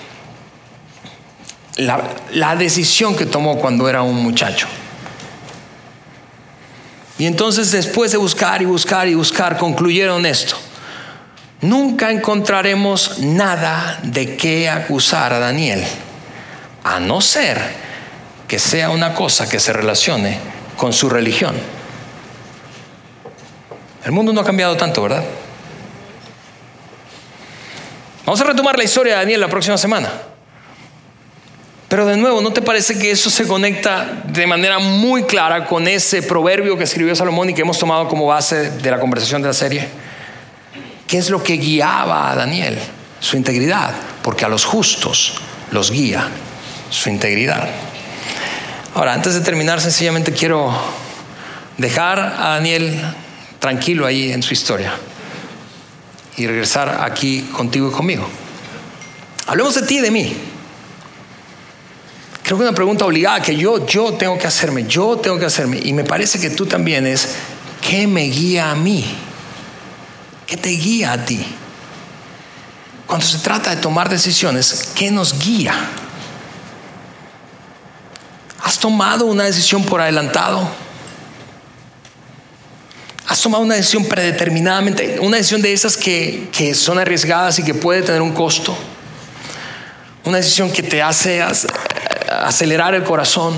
La, 1.78 2.56
decisión 2.56 3.16
que 3.16 3.26
tomó 3.26 3.58
cuando 3.60 3.90
era 3.90 4.02
un 4.02 4.16
muchacho. 4.16 4.68
Y 7.18 7.26
entonces 7.26 7.72
después 7.72 8.12
de 8.12 8.18
buscar 8.18 8.62
y 8.62 8.66
buscar 8.66 9.08
y 9.08 9.14
buscar, 9.14 9.58
concluyeron 9.58 10.26
esto. 10.26 10.58
Nunca 11.62 12.12
encontraremos 12.12 13.20
nada 13.20 14.00
de 14.04 14.36
qué 14.36 14.70
acusar 14.70 15.34
a 15.34 15.40
Daniel, 15.40 15.84
a 16.84 17.00
no 17.00 17.22
ser 17.22 17.60
que 18.48 18.60
sea 18.60 18.90
una 18.90 19.14
cosa 19.14 19.50
que 19.50 19.60
se 19.60 19.74
relacione 19.74 20.38
con 20.78 20.94
su 20.94 21.10
religión. 21.10 21.56
El 24.04 24.12
mundo 24.12 24.32
no 24.32 24.42
ha 24.42 24.46
cambiado 24.46 24.78
tanto, 24.78 25.02
¿verdad? 25.02 25.24
Vamos 28.26 28.40
a 28.42 28.44
retomar 28.44 28.78
la 28.78 28.84
historia 28.84 29.14
de 29.14 29.20
Daniel 29.20 29.42
la 29.42 29.48
próxima 29.48 29.78
semana. 29.78 30.10
Pero 31.88 32.06
de 32.06 32.18
nuevo, 32.18 32.42
¿no 32.42 32.52
te 32.52 32.62
parece 32.62 32.98
que 32.98 33.12
eso 33.12 33.30
se 33.30 33.48
conecta 33.48 34.24
de 34.28 34.48
manera 34.48 34.80
muy 34.80 35.24
clara 35.24 35.66
con 35.66 35.88
ese 35.88 36.24
proverbio 36.24 36.78
que 36.78 36.84
escribió 36.84 37.16
Salomón 37.16 37.52
y 37.52 37.54
que 37.54 37.62
hemos 37.62 37.78
tomado 37.78 38.08
como 38.08 38.26
base 38.26 38.72
de 38.72 38.92
la 38.92 39.00
conversación 39.00 39.42
de 39.42 39.50
la 39.50 39.54
serie? 39.54 39.88
¿Qué 41.08 41.18
es 41.20 41.30
lo 41.30 41.44
que 41.44 41.58
guiaba 41.58 42.32
a 42.32 42.36
Daniel? 42.36 42.78
Su 43.20 43.38
integridad, 43.38 43.94
porque 44.24 44.46
a 44.46 44.50
los 44.50 44.66
justos 44.66 45.36
los 45.72 45.92
guía 45.92 46.28
su 46.90 47.10
integridad. 47.10 47.68
Ahora, 48.94 49.14
antes 49.14 49.34
de 49.34 49.42
terminar, 49.42 49.82
sencillamente 49.82 50.32
quiero 50.32 50.74
dejar 51.78 52.20
a 52.20 52.50
Daniel 52.56 53.00
tranquilo 53.60 54.06
ahí 54.06 54.32
en 54.32 54.42
su 54.42 54.54
historia 54.54 54.94
y 56.38 56.48
regresar 56.48 57.02
aquí 57.02 57.42
contigo 57.52 57.90
y 57.90 57.92
conmigo. 57.92 58.28
Hablemos 59.48 59.76
de 59.76 59.82
ti 59.84 59.98
y 59.98 60.02
de 60.02 60.12
mí. 60.12 60.36
Creo 62.46 62.60
que 62.60 62.64
una 62.64 62.76
pregunta 62.76 63.06
obligada 63.06 63.42
que 63.42 63.56
yo, 63.56 63.88
yo 63.88 64.14
tengo 64.14 64.38
que 64.38 64.46
hacerme, 64.46 64.86
yo 64.86 65.18
tengo 65.18 65.40
que 65.40 65.48
hacerme, 65.48 65.80
y 65.84 65.94
me 65.94 66.04
parece 66.04 66.40
que 66.40 66.52
tú 66.52 66.68
también 66.68 67.08
es, 67.08 67.30
¿qué 67.82 68.06
me 68.06 68.22
guía 68.26 68.70
a 68.70 68.76
mí? 68.76 69.04
¿Qué 70.46 70.56
te 70.56 70.70
guía 70.70 71.14
a 71.14 71.26
ti? 71.26 71.44
Cuando 73.08 73.26
se 73.26 73.40
trata 73.40 73.72
de 73.72 73.78
tomar 73.78 74.10
decisiones, 74.10 74.92
¿qué 74.94 75.10
nos 75.10 75.40
guía? 75.44 75.74
¿Has 78.62 78.78
tomado 78.78 79.26
una 79.26 79.46
decisión 79.46 79.84
por 79.84 80.00
adelantado? 80.00 80.70
¿Has 83.28 83.42
tomado 83.42 83.64
una 83.64 83.74
decisión 83.74 84.06
predeterminadamente? 84.06 85.18
Una 85.20 85.38
decisión 85.38 85.64
de 85.64 85.74
esas 85.74 85.98
que, 85.98 86.48
que 86.52 86.76
son 86.76 87.00
arriesgadas 87.00 87.58
y 87.58 87.64
que 87.64 87.74
puede 87.74 88.04
tener 88.04 88.22
un 88.22 88.34
costo. 88.34 88.78
Una 90.26 90.38
decisión 90.38 90.72
que 90.72 90.84
te 90.84 91.02
hace 91.02 91.42
acelerar 92.30 92.96
el 92.96 93.04
corazón 93.04 93.56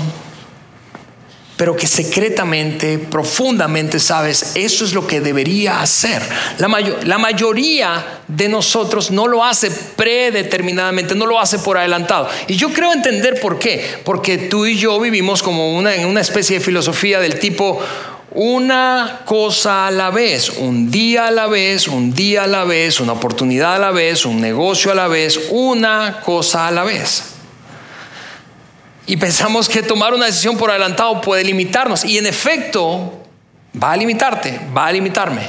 pero 1.58 1.76
que 1.76 1.88
secretamente, 1.88 2.98
profundamente 2.98 3.98
sabes, 3.98 4.52
eso 4.54 4.84
es 4.84 4.94
lo 4.94 5.08
que 5.08 5.20
debería 5.20 5.80
hacer. 5.80 6.22
La, 6.58 6.68
la, 7.02 7.18
mayoría 7.18 8.20
de 8.28 8.48
nosotros 8.48 9.10
no 9.10 9.26
lo 9.26 9.44
hace 9.44 9.68
predeterminadamente, 9.72 11.16
no 11.16 11.26
lo 11.26 11.40
hace 11.40 11.58
por 11.58 11.76
adelantado. 11.76 12.28
Y 12.46 12.54
yo 12.54 12.72
creo 12.72 12.92
entender 12.92 13.40
por 13.40 13.58
qué, 13.58 13.84
porque 14.04 14.38
tú 14.38 14.66
y 14.66 14.76
yo 14.76 15.00
vivimos 15.00 15.42
como 15.42 15.76
una, 15.76 15.96
en 15.96 16.06
una 16.06 16.20
especie 16.20 16.60
de 16.60 16.64
filosofía 16.64 17.18
del 17.18 17.40
tipo, 17.40 17.80
una 18.30 19.22
cosa 19.24 19.88
a 19.88 19.90
la 19.90 20.10
vez, 20.10 20.50
un 20.50 20.92
día 20.92 21.26
a 21.26 21.32
la 21.32 21.48
vez, 21.48 21.88
un 21.88 22.14
día 22.14 22.44
a 22.44 22.46
la 22.46 22.62
vez, 22.62 23.00
una 23.00 23.14
oportunidad 23.14 23.74
a 23.74 23.78
la 23.80 23.90
vez, 23.90 24.24
un 24.26 24.40
negocio 24.40 24.92
a 24.92 24.94
la 24.94 25.08
vez, 25.08 25.48
una 25.50 26.20
cosa 26.24 26.68
a 26.68 26.70
la 26.70 26.84
vez. 26.84 27.37
Y 29.08 29.16
pensamos 29.16 29.70
que 29.70 29.82
tomar 29.82 30.12
una 30.12 30.26
decisión 30.26 30.58
por 30.58 30.70
adelantado 30.70 31.22
puede 31.22 31.42
limitarnos. 31.42 32.04
Y 32.04 32.18
en 32.18 32.26
efecto, 32.26 33.24
va 33.82 33.92
a 33.92 33.96
limitarte, 33.96 34.60
va 34.76 34.86
a 34.86 34.92
limitarme. 34.92 35.48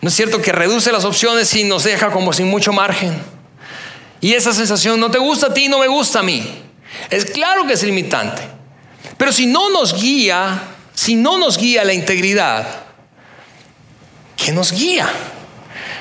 ¿No 0.00 0.08
es 0.08 0.14
cierto 0.14 0.40
que 0.40 0.50
reduce 0.50 0.90
las 0.90 1.04
opciones 1.04 1.54
y 1.54 1.64
nos 1.64 1.84
deja 1.84 2.10
como 2.10 2.32
sin 2.32 2.48
mucho 2.48 2.72
margen? 2.72 3.14
Y 4.22 4.32
esa 4.32 4.54
sensación 4.54 4.98
no 4.98 5.10
te 5.10 5.18
gusta 5.18 5.48
a 5.48 5.54
ti, 5.54 5.68
no 5.68 5.78
me 5.78 5.86
gusta 5.86 6.20
a 6.20 6.22
mí. 6.22 6.62
Es 7.10 7.26
claro 7.26 7.66
que 7.66 7.74
es 7.74 7.82
limitante. 7.82 8.40
Pero 9.18 9.30
si 9.30 9.44
no 9.44 9.68
nos 9.68 10.00
guía, 10.00 10.62
si 10.94 11.16
no 11.16 11.36
nos 11.36 11.58
guía 11.58 11.84
la 11.84 11.92
integridad, 11.92 12.66
¿qué 14.34 14.50
nos 14.50 14.72
guía? 14.72 15.12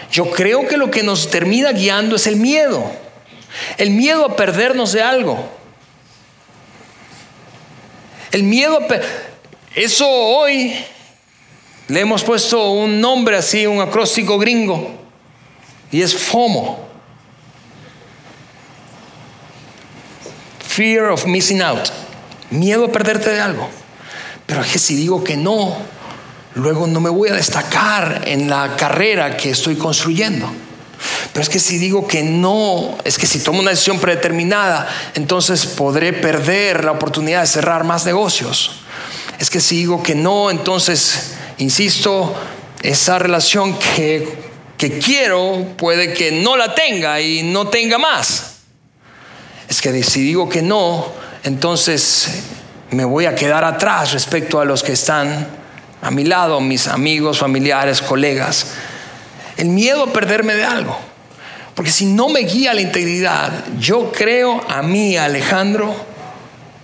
Yo 0.10 0.32
creo 0.32 0.70
que 0.70 0.78
lo 0.78 0.90
que 0.90 1.04
nos 1.04 1.30
termina 1.30 1.74
guiando 1.74 2.16
es 2.16 2.28
el 2.28 2.38
miedo. 2.38 2.90
El 3.78 3.90
miedo 3.90 4.26
a 4.26 4.38
perdernos 4.38 4.94
de 4.94 5.04
algo. 5.04 5.63
El 8.34 8.42
miedo, 8.42 8.80
eso 9.76 10.10
hoy 10.10 10.74
le 11.88 12.00
hemos 12.00 12.24
puesto 12.24 12.72
un 12.72 13.00
nombre 13.00 13.38
así, 13.38 13.68
un 13.68 13.80
acróstico 13.80 14.40
gringo, 14.40 14.90
y 15.92 16.02
es 16.02 16.16
FOMO. 16.16 16.80
Fear 20.68 21.12
of 21.12 21.28
missing 21.28 21.62
out. 21.62 21.90
Miedo 22.50 22.86
a 22.86 22.92
perderte 22.92 23.30
de 23.30 23.40
algo. 23.40 23.70
Pero 24.48 24.62
es 24.62 24.72
que 24.72 24.80
si 24.80 24.96
digo 24.96 25.24
que 25.24 25.38
no, 25.38 25.78
luego 26.56 26.88
no 26.88 27.00
me 27.02 27.12
voy 27.12 27.30
a 27.30 27.34
destacar 27.34 28.24
en 28.26 28.50
la 28.50 28.76
carrera 28.76 29.38
que 29.38 29.52
estoy 29.52 29.76
construyendo. 29.76 30.52
Pero 31.32 31.44
es 31.44 31.50
que 31.50 31.60
si 31.60 31.78
digo 31.78 32.08
que 32.08 32.24
no, 32.24 32.98
es 33.04 33.18
que 33.18 33.26
si 33.26 33.40
tomo 33.40 33.60
una 33.60 33.72
decisión 33.72 34.00
predeterminada, 34.00 34.88
entonces 35.16 35.66
podré 35.66 36.14
perder 36.14 36.86
la 36.86 36.92
oportunidad 36.92 37.42
de 37.42 37.48
cerrar 37.48 37.84
más 37.84 38.06
negocios. 38.06 38.84
Es 39.40 39.50
que 39.50 39.60
si 39.60 39.78
digo 39.78 40.04
que 40.04 40.16
no, 40.16 40.52
entonces, 40.52 41.34
insisto, 41.58 42.36
esa 42.82 43.20
relación 43.20 43.78
que, 43.96 44.28
que 44.78 45.00
quiero 45.00 45.66
puede 45.78 46.14
que 46.14 46.32
no 46.32 46.56
la 46.58 46.76
tenga 46.76 47.20
y 47.20 47.44
no 47.44 47.68
tenga 47.68 47.98
más. 47.98 48.58
Es 49.68 49.82
que 49.82 50.04
si 50.04 50.22
digo 50.22 50.50
que 50.50 50.62
no, 50.62 51.12
entonces 51.44 52.44
me 52.92 53.06
voy 53.06 53.26
a 53.26 53.36
quedar 53.36 53.64
atrás 53.64 54.14
respecto 54.14 54.60
a 54.60 54.66
los 54.66 54.84
que 54.84 54.94
están 54.94 55.48
a 56.02 56.12
mi 56.12 56.26
lado, 56.26 56.60
mis 56.60 56.88
amigos, 56.88 57.40
familiares, 57.40 58.02
colegas. 58.02 58.68
El 59.58 59.68
miedo 59.68 60.04
a 60.04 60.14
perderme 60.14 60.56
de 60.56 60.66
algo. 60.66 60.98
Porque 61.76 61.92
si 61.92 62.06
no 62.06 62.30
me 62.30 62.42
guía 62.42 62.74
la 62.74 62.82
integridad, 62.82 63.52
yo 63.80 64.12
creo 64.12 64.64
a 64.70 64.82
mí, 64.84 65.18
Alejandro, 65.18 65.96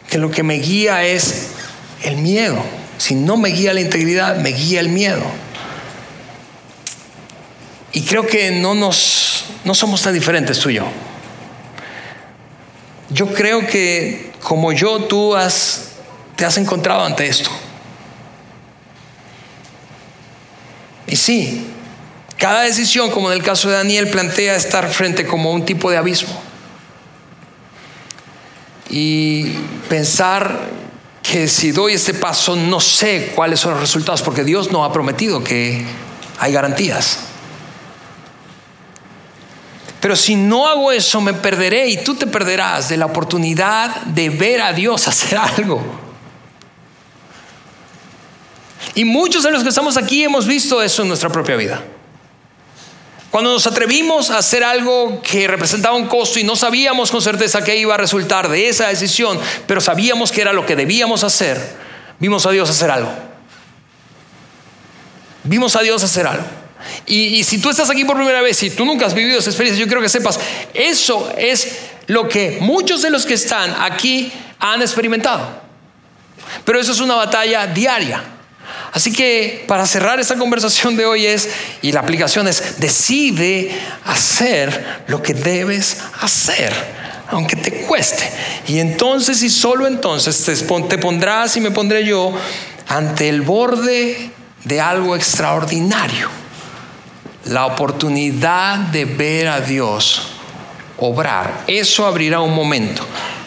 que 0.09 0.17
lo 0.17 0.31
que 0.31 0.43
me 0.43 0.55
guía 0.55 1.03
es 1.03 1.51
el 2.03 2.17
miedo. 2.17 2.63
Si 2.97 3.15
no 3.15 3.37
me 3.37 3.49
guía 3.49 3.73
la 3.73 3.81
integridad, 3.81 4.37
me 4.37 4.49
guía 4.49 4.79
el 4.79 4.89
miedo. 4.89 5.23
Y 7.91 8.01
creo 8.01 8.25
que 8.25 8.51
no 8.51 8.75
nos 8.75 9.45
no 9.63 9.73
somos 9.73 10.01
tan 10.01 10.13
diferentes 10.13 10.59
tú 10.59 10.69
y 10.69 10.75
yo. 10.75 10.85
Yo 13.09 13.33
creo 13.33 13.65
que 13.65 14.31
como 14.41 14.71
yo 14.71 15.03
tú 15.05 15.35
has 15.35 15.91
te 16.35 16.45
has 16.45 16.57
encontrado 16.57 17.03
ante 17.03 17.27
esto. 17.27 17.49
Y 21.07 21.15
sí, 21.15 21.65
cada 22.39 22.61
decisión, 22.61 23.11
como 23.11 23.29
en 23.29 23.37
el 23.37 23.43
caso 23.43 23.67
de 23.67 23.75
Daniel, 23.75 24.09
plantea 24.09 24.55
estar 24.55 24.89
frente 24.89 25.25
como 25.25 25.51
un 25.51 25.65
tipo 25.65 25.91
de 25.91 25.97
abismo. 25.97 26.41
Y 28.89 29.49
pensar 29.89 30.69
que 31.21 31.49
si 31.49 31.71
doy 31.71 31.93
este 31.93 32.13
paso 32.13 32.55
no 32.55 32.79
sé 32.79 33.33
cuáles 33.35 33.59
son 33.59 33.73
los 33.73 33.81
resultados, 33.81 34.21
porque 34.21 34.45
Dios 34.45 34.71
no 34.71 34.85
ha 34.85 34.93
prometido 34.93 35.43
que 35.43 35.85
hay 36.39 36.53
garantías. 36.53 37.19
Pero 39.99 40.15
si 40.15 40.37
no 40.37 40.65
hago 40.65 40.93
eso, 40.93 41.19
me 41.19 41.33
perderé 41.33 41.89
y 41.89 41.97
tú 41.97 42.15
te 42.15 42.25
perderás 42.25 42.87
de 42.87 42.95
la 42.95 43.07
oportunidad 43.07 43.97
de 44.03 44.29
ver 44.29 44.61
a 44.61 44.71
Dios 44.71 45.09
hacer 45.09 45.37
algo. 45.37 45.83
Y 48.95 49.03
muchos 49.03 49.43
de 49.43 49.51
los 49.51 49.61
que 49.61 49.69
estamos 49.69 49.97
aquí 49.97 50.23
hemos 50.23 50.47
visto 50.47 50.81
eso 50.81 51.01
en 51.01 51.09
nuestra 51.09 51.29
propia 51.29 51.57
vida. 51.57 51.83
Cuando 53.31 53.53
nos 53.53 53.67
atrevimos 53.67 54.31
a 54.31 54.39
hacer 54.39 54.63
algo 54.63 55.21
que 55.21 55.47
representaba 55.47 55.95
un 55.95 56.07
costo 56.07 56.39
y 56.39 56.43
no 56.43 56.55
sabíamos 56.55 57.11
con 57.11 57.21
certeza 57.21 57.63
qué 57.63 57.77
iba 57.77 57.93
a 57.93 57.97
resultar 57.97 58.49
de 58.49 58.69
esa 58.69 58.87
decisión, 58.87 59.39
pero 59.67 59.81
sabíamos 59.81 60.31
que 60.31 60.41
era 60.41 60.51
lo 60.51 60.65
que 60.65 60.75
debíamos 60.75 61.23
hacer, 61.23 61.75
vimos 62.19 62.45
a 62.47 62.51
Dios 62.51 62.69
hacer 62.69 62.89
algo. 62.89 63.11
Vimos 65.43 65.75
a 65.75 65.81
Dios 65.81 66.03
hacer 66.03 66.25
algo. 66.25 66.45
Y, 67.05 67.43
si 67.43 67.59
tú 67.59 67.69
estás 67.69 67.89
aquí 67.89 68.03
por 68.03 68.15
primera 68.15 68.41
vez 68.41 68.63
y 68.63 68.71
tú 68.71 68.83
nunca 68.83 69.05
has 69.05 69.13
vivido 69.13 69.39
esa 69.39 69.49
experiencia, 69.49 69.83
yo 69.83 69.87
quiero 69.87 70.01
que 70.01 70.09
sepas, 70.09 70.39
eso 70.73 71.31
es 71.37 71.79
lo 72.07 72.27
que 72.27 72.57
muchos 72.61 73.01
de 73.01 73.09
los 73.11 73.25
que 73.25 73.35
están 73.35 73.75
aquí 73.79 74.31
han 74.59 74.81
experimentado. 74.81 75.61
Pero 76.65 76.79
eso 76.79 76.93
es 76.93 76.99
una 76.99 77.15
batalla 77.15 77.67
diaria. 77.67 78.23
Así 78.91 79.13
que 79.13 79.65
para 79.67 79.85
cerrar 79.85 80.19
esta 80.19 80.35
conversación 80.35 80.95
de 80.95 81.05
hoy 81.05 81.25
es, 81.25 81.49
y 81.81 81.91
la 81.91 81.99
aplicación 81.99 82.47
es, 82.47 82.79
decide 82.79 83.71
hacer 84.05 85.03
lo 85.07 85.21
que 85.21 85.33
debes 85.33 85.97
hacer, 86.21 86.73
aunque 87.29 87.55
te 87.55 87.81
cueste. 87.81 88.29
Y 88.67 88.79
entonces 88.79 89.43
y 89.43 89.49
solo 89.49 89.87
entonces 89.87 90.43
te 90.89 90.97
pondrás 90.97 91.55
y 91.57 91.61
me 91.61 91.71
pondré 91.71 92.05
yo 92.05 92.33
ante 92.87 93.29
el 93.29 93.41
borde 93.41 94.31
de 94.63 94.81
algo 94.81 95.15
extraordinario. 95.15 96.29
La 97.45 97.67
oportunidad 97.67 98.77
de 98.77 99.05
ver 99.05 99.47
a 99.47 99.61
Dios 99.61 100.33
obrar. 100.97 101.63
Eso 101.67 102.05
abrirá 102.05 102.41
un 102.41 102.53
momento 102.53 103.05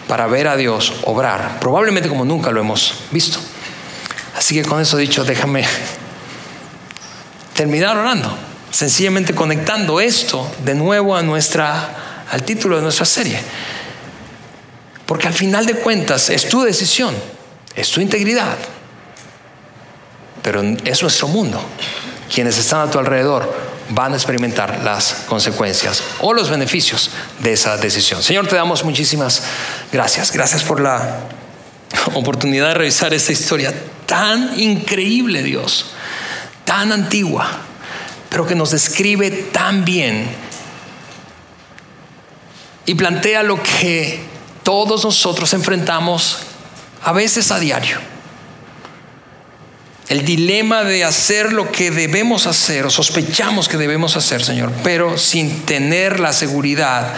para 0.09 0.27
ver 0.27 0.49
a 0.49 0.57
Dios 0.57 0.95
obrar, 1.05 1.59
probablemente 1.61 2.09
como 2.09 2.25
nunca 2.25 2.51
lo 2.51 2.61
hemos 2.61 3.05
visto. 3.11 3.39
Así 4.43 4.57
que 4.57 4.65
con 4.65 4.81
eso 4.81 4.97
dicho, 4.97 5.23
déjame 5.23 5.65
terminar 7.55 7.97
orando, 7.97 8.37
sencillamente 8.73 9.37
conectando 9.37 10.01
esto 10.01 10.53
de 10.65 10.75
nuevo 10.75 11.15
a 11.15 11.23
nuestra, 11.23 12.25
al 12.29 12.43
título 12.43 12.75
de 12.75 12.83
nuestra 12.83 13.07
serie. 13.07 13.39
Porque 15.07 15.29
al 15.29 15.33
final 15.33 15.65
de 15.65 15.75
cuentas 15.75 16.29
es 16.29 16.49
tu 16.49 16.63
decisión, 16.63 17.15
es 17.77 17.89
tu 17.93 18.01
integridad, 18.01 18.57
pero 20.43 20.61
es 20.61 21.03
nuestro 21.03 21.29
mundo. 21.29 21.65
Quienes 22.35 22.59
están 22.59 22.89
a 22.89 22.91
tu 22.91 22.99
alrededor 22.99 23.55
van 23.91 24.13
a 24.13 24.17
experimentar 24.17 24.81
las 24.83 25.23
consecuencias 25.29 26.03
o 26.19 26.33
los 26.33 26.51
beneficios 26.51 27.11
de 27.39 27.53
esa 27.53 27.77
decisión. 27.77 28.21
Señor, 28.25 28.49
te 28.49 28.57
damos 28.57 28.83
muchísimas 28.83 29.45
gracias. 29.93 30.33
Gracias 30.33 30.65
por 30.65 30.81
la 30.81 31.21
oportunidad 32.15 32.67
de 32.67 32.75
revisar 32.75 33.15
esta 33.15 33.31
historia 33.31 33.73
tan 34.13 34.61
increíble, 34.61 35.43
Dios, 35.43 35.87
tan 36.67 36.93
antigua, 36.93 37.49
pero 38.29 38.47
que 38.47 38.55
nos 38.55 38.73
describe 38.73 39.31
tan 39.31 39.87
bien 39.87 40.29
y 42.85 42.95
plantea 42.95 43.43
lo 43.43 43.63
que 43.63 44.21
todos 44.63 45.03
nosotros 45.03 45.55
enfrentamos 45.55 46.41
a 47.03 47.13
veces 47.13 47.51
a 47.53 47.59
diario. 47.59 47.97
El 50.11 50.27
dilema 50.27 50.85
de 50.85 51.05
hacer 51.05 51.55
lo 51.55 51.73
que 51.73 51.91
debemos 51.91 52.47
hacer 52.47 52.85
o 52.85 52.91
sospechamos 52.91 53.67
que 53.67 53.79
debemos 53.79 54.15
hacer, 54.19 54.45
Señor, 54.45 54.73
pero 54.85 55.17
sin 55.17 55.63
tener 55.63 56.21
la 56.21 56.35
seguridad 56.35 57.15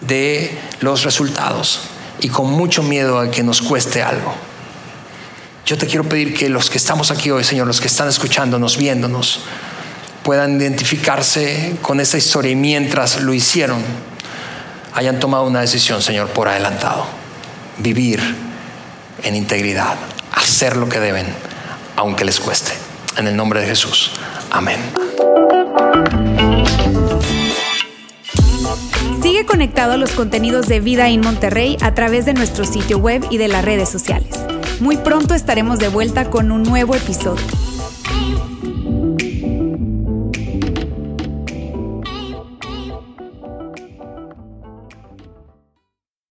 de 0.00 0.58
los 0.80 1.02
resultados 1.02 1.80
y 2.20 2.30
con 2.30 2.50
mucho 2.50 2.82
miedo 2.82 3.18
a 3.18 3.30
que 3.30 3.42
nos 3.42 3.60
cueste 3.60 4.02
algo. 4.02 4.34
Yo 5.68 5.76
te 5.76 5.86
quiero 5.86 6.04
pedir 6.04 6.32
que 6.32 6.48
los 6.48 6.70
que 6.70 6.78
estamos 6.78 7.10
aquí 7.10 7.30
hoy, 7.30 7.44
Señor, 7.44 7.66
los 7.66 7.82
que 7.82 7.88
están 7.88 8.08
escuchándonos, 8.08 8.78
viéndonos, 8.78 9.40
puedan 10.22 10.58
identificarse 10.58 11.76
con 11.82 12.00
esta 12.00 12.16
historia 12.16 12.52
y 12.52 12.56
mientras 12.56 13.20
lo 13.20 13.34
hicieron, 13.34 13.82
hayan 14.94 15.20
tomado 15.20 15.44
una 15.44 15.60
decisión, 15.60 16.00
Señor, 16.00 16.28
por 16.28 16.48
adelantado. 16.48 17.04
Vivir 17.76 18.18
en 19.22 19.36
integridad, 19.36 19.96
hacer 20.32 20.74
lo 20.74 20.88
que 20.88 21.00
deben, 21.00 21.26
aunque 21.96 22.24
les 22.24 22.40
cueste. 22.40 22.72
En 23.18 23.26
el 23.26 23.36
nombre 23.36 23.60
de 23.60 23.66
Jesús. 23.66 24.12
Amén. 24.50 24.78
Sigue 29.20 29.44
conectado 29.44 29.92
a 29.92 29.96
los 29.98 30.12
contenidos 30.12 30.66
de 30.66 30.80
Vida 30.80 31.10
en 31.10 31.20
Monterrey 31.20 31.76
a 31.82 31.92
través 31.92 32.24
de 32.24 32.32
nuestro 32.32 32.64
sitio 32.64 32.96
web 32.96 33.22
y 33.28 33.36
de 33.36 33.48
las 33.48 33.62
redes 33.62 33.90
sociales. 33.90 34.30
Muy 34.80 34.96
pronto 34.96 35.34
estaremos 35.34 35.80
de 35.80 35.88
vuelta 35.88 36.30
con 36.30 36.52
un 36.52 36.62
nuevo 36.62 36.94
episodio. 36.94 37.44